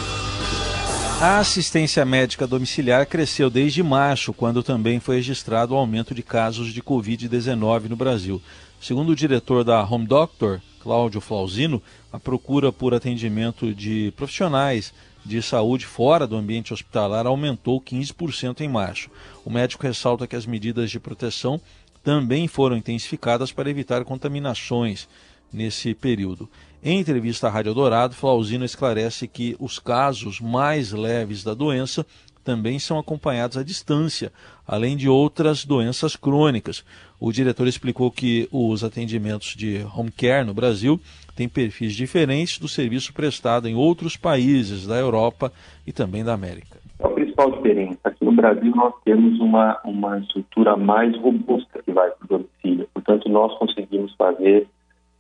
A 1.19 1.39
assistência 1.39 2.05
médica 2.05 2.47
domiciliar 2.47 3.07
cresceu 3.07 3.49
desde 3.49 3.83
março, 3.83 4.35
quando 4.35 4.63
também 4.63 5.01
foi 5.01 5.17
registrado 5.17 5.73
o 5.73 5.77
aumento 5.79 6.15
de 6.15 6.23
casos 6.23 6.75
de 6.75 6.83
Covid-19 6.83 7.89
no 7.89 7.97
Brasil. 7.97 8.41
Segundo 8.79 9.13
o 9.13 9.17
diretor 9.17 9.65
da 9.65 9.83
Home 9.83 10.07
Doctor, 10.07 10.61
Cláudio 10.79 11.23
Flausino, 11.23 11.83
a 12.13 12.21
procura 12.21 12.71
por 12.71 12.93
atendimento 12.93 13.75
de 13.75 14.13
profissionais 14.15 14.93
de 15.25 15.41
saúde 15.41 15.87
fora 15.87 16.27
do 16.27 16.37
ambiente 16.37 16.75
hospitalar 16.75 17.27
aumentou 17.27 17.81
15% 17.81 18.61
em 18.61 18.69
março. 18.69 19.11
O 19.43 19.51
médico 19.51 19.85
ressalta 19.85 20.27
que 20.27 20.37
as 20.37 20.45
medidas 20.45 20.91
de 20.91 21.01
proteção 21.01 21.59
também 22.05 22.47
foram 22.47 22.77
intensificadas 22.77 23.51
para 23.51 23.71
evitar 23.71 24.05
contaminações 24.05 25.09
nesse 25.51 25.95
período. 25.95 26.47
Em 26.89 27.01
entrevista 27.01 27.49
à 27.49 27.51
Rádio 27.51 27.75
Dourado, 27.75 28.15
Flausino 28.15 28.65
esclarece 28.65 29.27
que 29.27 29.57
os 29.59 29.77
casos 29.77 30.41
mais 30.41 30.93
leves 30.93 31.43
da 31.43 31.53
doença 31.53 32.07
também 32.45 32.79
são 32.79 32.97
acompanhados 32.97 33.57
à 33.57 33.65
distância, 33.65 34.31
além 34.65 34.97
de 34.97 35.09
outras 35.09 35.65
doenças 35.65 36.15
crônicas. 36.15 36.85
O 37.19 37.33
diretor 37.33 37.67
explicou 37.67 38.09
que 38.09 38.49
os 38.53 38.85
atendimentos 38.85 39.57
de 39.57 39.85
home 39.97 40.13
care 40.13 40.47
no 40.47 40.55
Brasil 40.55 41.01
têm 41.35 41.49
perfis 41.49 41.93
diferentes 41.93 42.57
do 42.61 42.69
serviço 42.69 43.13
prestado 43.13 43.67
em 43.67 43.75
outros 43.75 44.17
países 44.17 44.87
da 44.87 44.95
Europa 44.95 45.53
e 45.85 45.91
também 45.91 46.23
da 46.23 46.35
América. 46.35 46.79
A 47.01 47.09
principal 47.09 47.51
diferença, 47.51 47.99
aqui 48.05 48.25
no 48.25 48.31
Brasil 48.31 48.73
nós 48.77 48.95
temos 49.05 49.41
uma, 49.41 49.81
uma 49.85 50.21
estrutura 50.21 50.77
mais 50.77 51.19
robusta 51.19 51.83
que 51.83 51.91
vai 51.91 52.09
para 52.13 52.25
o 52.27 52.39
domicílio, 52.39 52.89
portanto 52.95 53.29
nós 53.29 53.59
conseguimos 53.59 54.15
fazer 54.15 54.69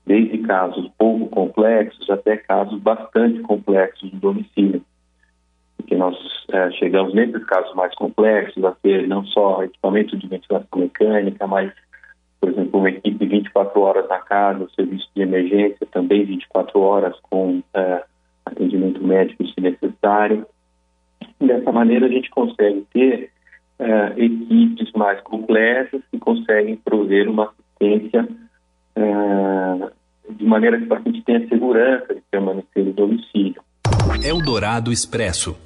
desde 0.07 0.39
casos 0.39 0.89
pouco 0.97 1.27
complexos 1.27 2.09
até 2.09 2.37
casos 2.37 2.81
bastante 2.81 3.41
complexos 3.41 4.13
no 4.13 4.21
domicílio. 4.21 4.83
Porque 5.77 5.97
nós 5.97 6.17
é, 6.51 6.71
chegamos 6.73 7.13
nesses 7.13 7.45
casos 7.45 7.75
mais 7.75 7.95
complexos 7.97 8.65
a 8.65 8.71
ter 8.71 9.07
não 9.09 9.25
só 9.27 9.65
equipamento 9.65 10.17
de 10.17 10.29
ventilação 10.29 10.79
mecânica, 10.79 11.47
mas, 11.47 11.73
por 12.41 12.51
exemplo, 12.51 12.79
uma 12.79 12.89
equipe 12.89 13.27
24 13.27 13.81
horas 13.81 14.09
na 14.09 14.21
casa, 14.21 14.69
serviço 14.77 15.09
de 15.15 15.23
emergência 15.23 15.87
também 15.91 16.25
24 16.25 16.81
horas 16.81 17.17
com 17.29 17.61
é, 17.75 18.05
atendimento 18.47 19.05
médico 19.05 19.45
se 19.47 19.61
necessário. 19.61 20.47
Dessa 21.41 21.73
maneira 21.73 22.07
a 22.07 22.11
gente 22.11 22.31
consegue 22.31 22.87
ter 22.93 23.31
é, 23.79 24.15
equipes 24.17 24.91
mais 24.93 25.21
complexas 25.23 26.01
que 26.11 26.19
conseguem 26.19 26.77
prover 26.77 27.29
uma 27.29 27.53
assistência 27.53 28.27
é, 28.97 29.91
de 30.31 30.45
maneira 30.45 30.79
que 30.79 30.85
o 30.85 30.89
paciente 30.89 31.23
tenha 31.25 31.49
segurança 31.49 32.15
de 32.15 32.23
permanecer 32.31 32.85
no 32.85 32.93
domicílio. 32.93 33.63
Eldorado 34.23 34.93
Expresso. 34.93 35.57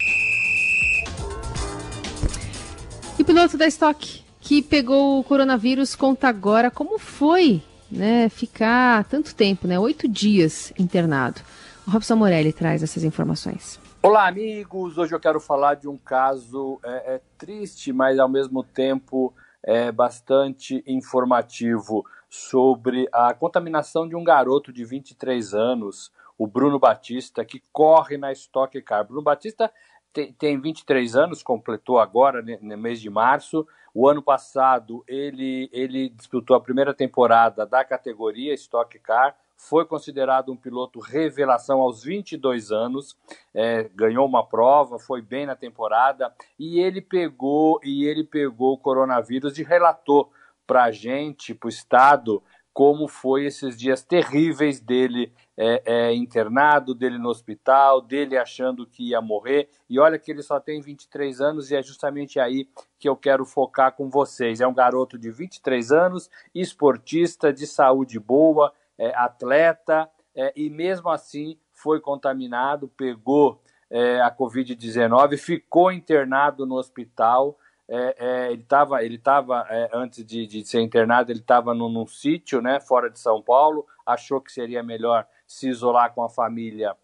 E 3.18 3.22
o 3.22 3.24
piloto 3.24 3.56
da 3.56 3.66
Stock, 3.66 4.22
que 4.40 4.62
pegou 4.62 5.20
o 5.20 5.24
coronavírus, 5.24 5.94
conta 5.94 6.28
agora 6.28 6.70
como 6.70 6.98
foi 6.98 7.62
né, 7.90 8.28
ficar 8.28 9.04
tanto 9.04 9.34
tempo, 9.34 9.66
né, 9.66 9.78
oito 9.78 10.08
dias 10.08 10.72
internado. 10.78 11.40
O 11.86 11.90
Robson 11.90 12.16
Morelli 12.16 12.52
traz 12.52 12.82
essas 12.82 13.04
informações. 13.04 13.80
Olá, 14.02 14.28
amigos! 14.28 14.96
Hoje 14.96 15.14
eu 15.14 15.20
quero 15.20 15.40
falar 15.40 15.74
de 15.74 15.88
um 15.88 15.96
caso 15.96 16.78
é, 16.84 17.16
é 17.16 17.20
triste, 17.36 17.92
mas 17.92 18.18
ao 18.18 18.28
mesmo 18.28 18.62
tempo 18.62 19.34
é 19.62 19.92
bastante 19.92 20.82
informativo 20.86 22.04
sobre 22.30 23.08
a 23.12 23.34
contaminação 23.34 24.08
de 24.08 24.14
um 24.14 24.22
garoto 24.22 24.72
de 24.72 24.84
23 24.84 25.52
anos, 25.52 26.12
o 26.38 26.46
Bruno 26.46 26.78
Batista, 26.78 27.44
que 27.44 27.60
corre 27.72 28.16
na 28.16 28.30
Stock 28.30 28.80
Car. 28.82 29.04
Bruno 29.04 29.20
Batista 29.20 29.70
tem, 30.12 30.32
tem 30.32 30.58
23 30.58 31.16
anos, 31.16 31.42
completou 31.42 31.98
agora, 31.98 32.40
no 32.40 32.78
mês 32.78 33.00
de 33.00 33.10
março. 33.10 33.66
O 33.92 34.08
ano 34.08 34.22
passado 34.22 35.04
ele, 35.08 35.68
ele 35.72 36.08
disputou 36.10 36.56
a 36.56 36.60
primeira 36.60 36.94
temporada 36.94 37.66
da 37.66 37.84
categoria 37.84 38.54
Stock 38.54 38.96
Car, 39.00 39.36
foi 39.56 39.84
considerado 39.84 40.50
um 40.50 40.56
piloto 40.56 41.00
revelação 41.00 41.80
aos 41.80 42.02
22 42.02 42.72
anos, 42.72 43.16
é, 43.52 43.90
ganhou 43.94 44.26
uma 44.26 44.46
prova, 44.46 44.98
foi 44.98 45.20
bem 45.20 45.44
na 45.44 45.54
temporada 45.54 46.32
e 46.58 46.80
ele 46.80 47.02
pegou 47.02 47.78
e 47.84 48.06
ele 48.06 48.24
pegou 48.24 48.72
o 48.72 48.78
coronavírus 48.78 49.58
e 49.58 49.62
relatou 49.62 50.32
para 50.70 50.84
a 50.84 50.92
gente, 50.92 51.52
para 51.52 51.66
o 51.66 51.68
Estado, 51.68 52.40
como 52.72 53.08
foi 53.08 53.44
esses 53.44 53.76
dias 53.76 54.04
terríveis 54.04 54.78
dele 54.78 55.32
é, 55.56 55.82
é, 55.84 56.14
internado, 56.14 56.94
dele 56.94 57.18
no 57.18 57.28
hospital, 57.28 58.00
dele 58.00 58.38
achando 58.38 58.86
que 58.86 59.08
ia 59.08 59.20
morrer. 59.20 59.68
E 59.88 59.98
olha 59.98 60.16
que 60.16 60.30
ele 60.30 60.44
só 60.44 60.60
tem 60.60 60.80
23 60.80 61.40
anos 61.40 61.72
e 61.72 61.76
é 61.76 61.82
justamente 61.82 62.38
aí 62.38 62.68
que 63.00 63.08
eu 63.08 63.16
quero 63.16 63.44
focar 63.44 63.96
com 63.96 64.08
vocês. 64.08 64.60
É 64.60 64.66
um 64.68 64.72
garoto 64.72 65.18
de 65.18 65.28
23 65.28 65.90
anos, 65.90 66.30
esportista, 66.54 67.52
de 67.52 67.66
saúde 67.66 68.20
boa, 68.20 68.72
é, 68.96 69.12
atleta, 69.16 70.08
é, 70.36 70.52
e 70.54 70.70
mesmo 70.70 71.08
assim 71.10 71.58
foi 71.72 71.98
contaminado, 71.98 72.86
pegou 72.96 73.60
é, 73.90 74.20
a 74.20 74.30
Covid-19, 74.30 75.36
ficou 75.36 75.90
internado 75.90 76.64
no 76.64 76.76
hospital 76.76 77.58
é, 77.92 78.14
é, 78.18 78.52
ele 78.52 78.62
estava, 78.62 79.04
ele 79.04 79.18
tava, 79.18 79.66
é, 79.68 79.90
antes 79.92 80.24
de, 80.24 80.46
de, 80.46 80.64
ser 80.64 80.80
internado, 80.80 81.32
ele 81.32 81.40
estava 81.40 81.74
num, 81.74 81.88
num 81.88 82.06
sítio, 82.06 82.62
né, 82.62 82.78
fora 82.78 83.10
de 83.10 83.18
São 83.18 83.42
Paulo, 83.42 83.84
achou 84.06 84.40
que 84.40 84.52
seria 84.52 84.80
melhor 84.80 85.26
se 85.44 85.68
isolar 85.68 86.14
com 86.14 86.22
a 86.22 86.30
família 86.30 86.96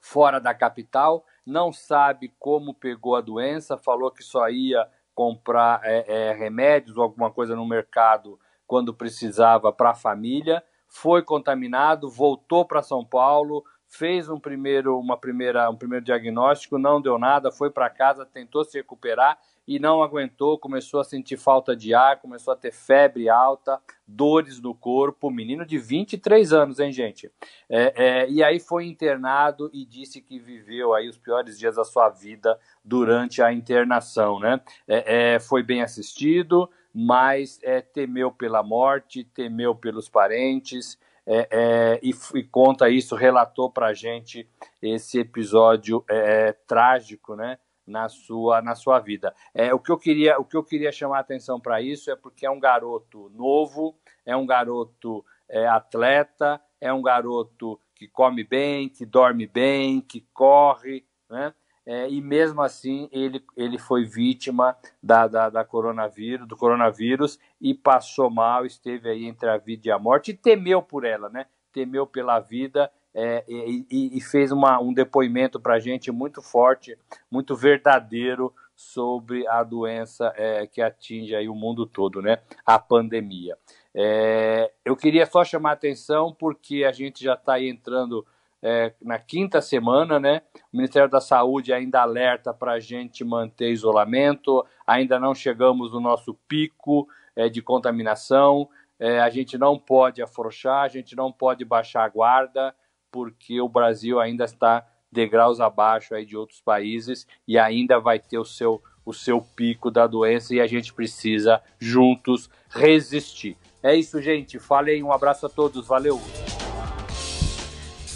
fora 0.00 0.40
da 0.40 0.52
capital, 0.52 1.24
não 1.46 1.72
sabe 1.72 2.34
como 2.40 2.74
pegou 2.74 3.14
a 3.14 3.20
doença, 3.20 3.78
falou 3.78 4.10
que 4.10 4.24
só 4.24 4.48
ia 4.48 4.86
comprar 5.14 5.80
é, 5.84 6.04
é, 6.08 6.32
remédios 6.32 6.96
ou 6.96 7.04
alguma 7.04 7.30
coisa 7.30 7.54
no 7.54 7.64
mercado 7.64 8.38
quando 8.66 8.92
precisava 8.92 9.72
para 9.72 9.90
a 9.90 9.94
família, 9.94 10.62
foi 10.88 11.22
contaminado, 11.22 12.10
voltou 12.10 12.64
para 12.64 12.82
São 12.82 13.04
Paulo, 13.04 13.64
fez 13.86 14.28
um 14.28 14.40
primeiro, 14.40 14.98
uma 14.98 15.16
primeira, 15.16 15.70
um 15.70 15.76
primeiro 15.76 16.04
diagnóstico, 16.04 16.78
não 16.78 17.00
deu 17.00 17.16
nada, 17.16 17.52
foi 17.52 17.70
para 17.70 17.88
casa, 17.88 18.26
tentou 18.26 18.64
se 18.64 18.76
recuperar 18.76 19.38
e 19.66 19.78
não 19.78 20.02
aguentou, 20.02 20.58
começou 20.58 21.00
a 21.00 21.04
sentir 21.04 21.36
falta 21.36 21.74
de 21.74 21.94
ar, 21.94 22.20
começou 22.20 22.52
a 22.52 22.56
ter 22.56 22.72
febre 22.72 23.28
alta, 23.28 23.80
dores 24.06 24.60
no 24.60 24.74
corpo, 24.74 25.30
menino 25.30 25.64
de 25.64 25.78
23 25.78 26.52
anos, 26.52 26.78
hein, 26.78 26.92
gente? 26.92 27.30
É, 27.68 27.94
é, 27.96 28.30
e 28.30 28.42
aí 28.42 28.60
foi 28.60 28.86
internado 28.86 29.70
e 29.72 29.84
disse 29.84 30.20
que 30.20 30.38
viveu 30.38 30.92
aí 30.92 31.08
os 31.08 31.16
piores 31.16 31.58
dias 31.58 31.76
da 31.76 31.84
sua 31.84 32.10
vida 32.10 32.58
durante 32.84 33.40
a 33.40 33.52
internação, 33.52 34.38
né? 34.38 34.60
É, 34.86 35.34
é 35.34 35.40
foi 35.40 35.62
bem 35.62 35.82
assistido, 35.82 36.68
mas 36.92 37.58
é, 37.62 37.80
temeu 37.80 38.30
pela 38.30 38.62
morte, 38.62 39.24
temeu 39.24 39.74
pelos 39.74 40.08
parentes, 40.08 40.98
é, 41.26 41.48
é, 41.50 42.00
e, 42.02 42.14
e, 42.34 42.42
conta 42.44 42.90
isso, 42.90 43.16
relatou 43.16 43.70
para 43.70 43.94
gente 43.94 44.46
esse 44.82 45.18
episódio 45.18 46.04
é, 46.08 46.52
trágico, 46.66 47.34
né? 47.34 47.58
Na 47.86 48.08
sua, 48.08 48.62
na 48.62 48.74
sua 48.74 48.98
vida. 48.98 49.34
É, 49.52 49.74
o, 49.74 49.78
que 49.78 49.92
eu 49.92 49.98
queria, 49.98 50.38
o 50.38 50.44
que 50.44 50.56
eu 50.56 50.64
queria 50.64 50.90
chamar 50.90 51.18
a 51.18 51.20
atenção 51.20 51.60
para 51.60 51.82
isso 51.82 52.10
é 52.10 52.16
porque 52.16 52.46
é 52.46 52.50
um 52.50 52.58
garoto 52.58 53.30
novo, 53.34 53.94
é 54.24 54.34
um 54.34 54.46
garoto 54.46 55.24
é, 55.48 55.66
atleta, 55.66 56.60
é 56.80 56.92
um 56.92 57.02
garoto 57.02 57.78
que 57.94 58.08
come 58.08 58.42
bem, 58.42 58.88
que 58.88 59.04
dorme 59.04 59.46
bem, 59.46 60.00
que 60.00 60.20
corre, 60.32 61.04
né? 61.28 61.54
É, 61.86 62.08
e 62.08 62.20
mesmo 62.22 62.62
assim 62.62 63.10
ele, 63.12 63.44
ele 63.54 63.78
foi 63.78 64.06
vítima 64.06 64.74
da, 65.02 65.26
da, 65.26 65.50
da, 65.50 65.64
coronavírus, 65.64 66.48
do 66.48 66.56
coronavírus 66.56 67.38
e 67.60 67.74
passou 67.74 68.30
mal, 68.30 68.64
esteve 68.64 69.10
aí 69.10 69.26
entre 69.26 69.50
a 69.50 69.58
vida 69.58 69.88
e 69.88 69.90
a 69.90 69.98
morte 69.98 70.30
e 70.30 70.34
temeu 70.34 70.82
por 70.82 71.04
ela, 71.04 71.28
né? 71.28 71.46
Temeu 71.72 72.06
pela 72.06 72.40
vida 72.40 72.90
é, 73.14 73.44
e, 73.46 74.16
e, 74.16 74.20
fez 74.20 74.50
uma, 74.50 74.80
um 74.80 74.92
depoimento 74.92 75.60
para 75.60 75.74
a 75.74 75.78
gente 75.78 76.10
muito 76.10 76.42
forte, 76.42 76.98
muito 77.30 77.54
verdadeiro 77.54 78.52
sobre 78.74 79.46
a 79.46 79.62
doença 79.62 80.32
é, 80.36 80.66
que 80.66 80.82
atinge 80.82 81.34
aí 81.34 81.48
o 81.48 81.54
mundo 81.54 81.86
todo, 81.86 82.20
né? 82.20 82.38
A 82.66 82.76
pandemia. 82.78 83.56
É, 83.94 84.72
eu 84.84 84.96
queria 84.96 85.24
só 85.26 85.44
chamar 85.44 85.70
a 85.70 85.74
atenção 85.74 86.34
porque 86.36 86.84
a 86.84 86.90
gente 86.90 87.22
já 87.22 87.34
está 87.34 87.60
entrando 87.62 88.26
é, 88.60 88.92
na 89.00 89.18
quinta 89.18 89.60
semana, 89.60 90.18
né? 90.18 90.42
O 90.72 90.76
Ministério 90.76 91.08
da 91.08 91.20
Saúde 91.20 91.72
ainda 91.72 92.00
alerta 92.00 92.52
para 92.52 92.72
a 92.72 92.80
gente 92.80 93.22
manter 93.22 93.70
isolamento, 93.70 94.66
ainda 94.84 95.20
não 95.20 95.34
chegamos 95.34 95.92
no 95.92 96.00
nosso 96.00 96.34
pico 96.48 97.06
é, 97.36 97.48
de 97.48 97.62
contaminação, 97.62 98.68
é, 98.98 99.20
a 99.20 99.28
gente 99.28 99.58
não 99.58 99.78
pode 99.78 100.22
afrouxar, 100.22 100.82
a 100.82 100.88
gente 100.88 101.14
não 101.14 101.30
pode 101.30 101.64
baixar 101.64 102.04
a 102.04 102.08
guarda, 102.08 102.74
porque 103.14 103.60
o 103.60 103.68
Brasil 103.68 104.18
ainda 104.18 104.44
está 104.44 104.84
degraus 105.12 105.60
abaixo 105.60 106.16
aí 106.16 106.26
de 106.26 106.36
outros 106.36 106.60
países 106.60 107.24
e 107.46 107.56
ainda 107.56 108.00
vai 108.00 108.18
ter 108.18 108.38
o 108.38 108.44
seu, 108.44 108.82
o 109.06 109.12
seu 109.12 109.40
pico 109.40 109.88
da 109.88 110.08
doença 110.08 110.52
e 110.52 110.60
a 110.60 110.66
gente 110.66 110.92
precisa 110.92 111.62
juntos 111.78 112.50
resistir. 112.68 113.56
É 113.80 113.94
isso, 113.94 114.20
gente. 114.20 114.58
Falei, 114.58 115.00
um 115.00 115.12
abraço 115.12 115.46
a 115.46 115.48
todos, 115.48 115.86
valeu! 115.86 116.20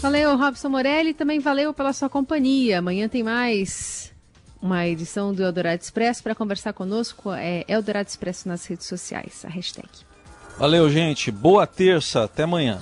Valeu, 0.01 0.35
Robson 0.35 0.67
Morelli. 0.67 1.13
Também 1.13 1.39
valeu 1.39 1.73
pela 1.73 1.93
sua 1.93 2.09
companhia. 2.09 2.79
Amanhã 2.79 3.07
tem 3.07 3.23
mais 3.23 4.13
uma 4.61 4.85
edição 4.85 5.33
do 5.33 5.41
Eldorado 5.41 5.81
Expresso. 5.81 6.21
Para 6.21 6.35
conversar 6.35 6.73
conosco 6.73 7.31
é 7.31 7.63
Eldorado 7.69 8.09
Expresso 8.09 8.49
nas 8.49 8.65
redes 8.65 8.85
sociais, 8.85 9.45
a 9.45 9.49
hashtag. 9.49 9.87
Valeu, 10.57 10.89
gente. 10.89 11.31
Boa 11.31 11.65
terça. 11.65 12.25
Até 12.25 12.43
amanhã. 12.43 12.81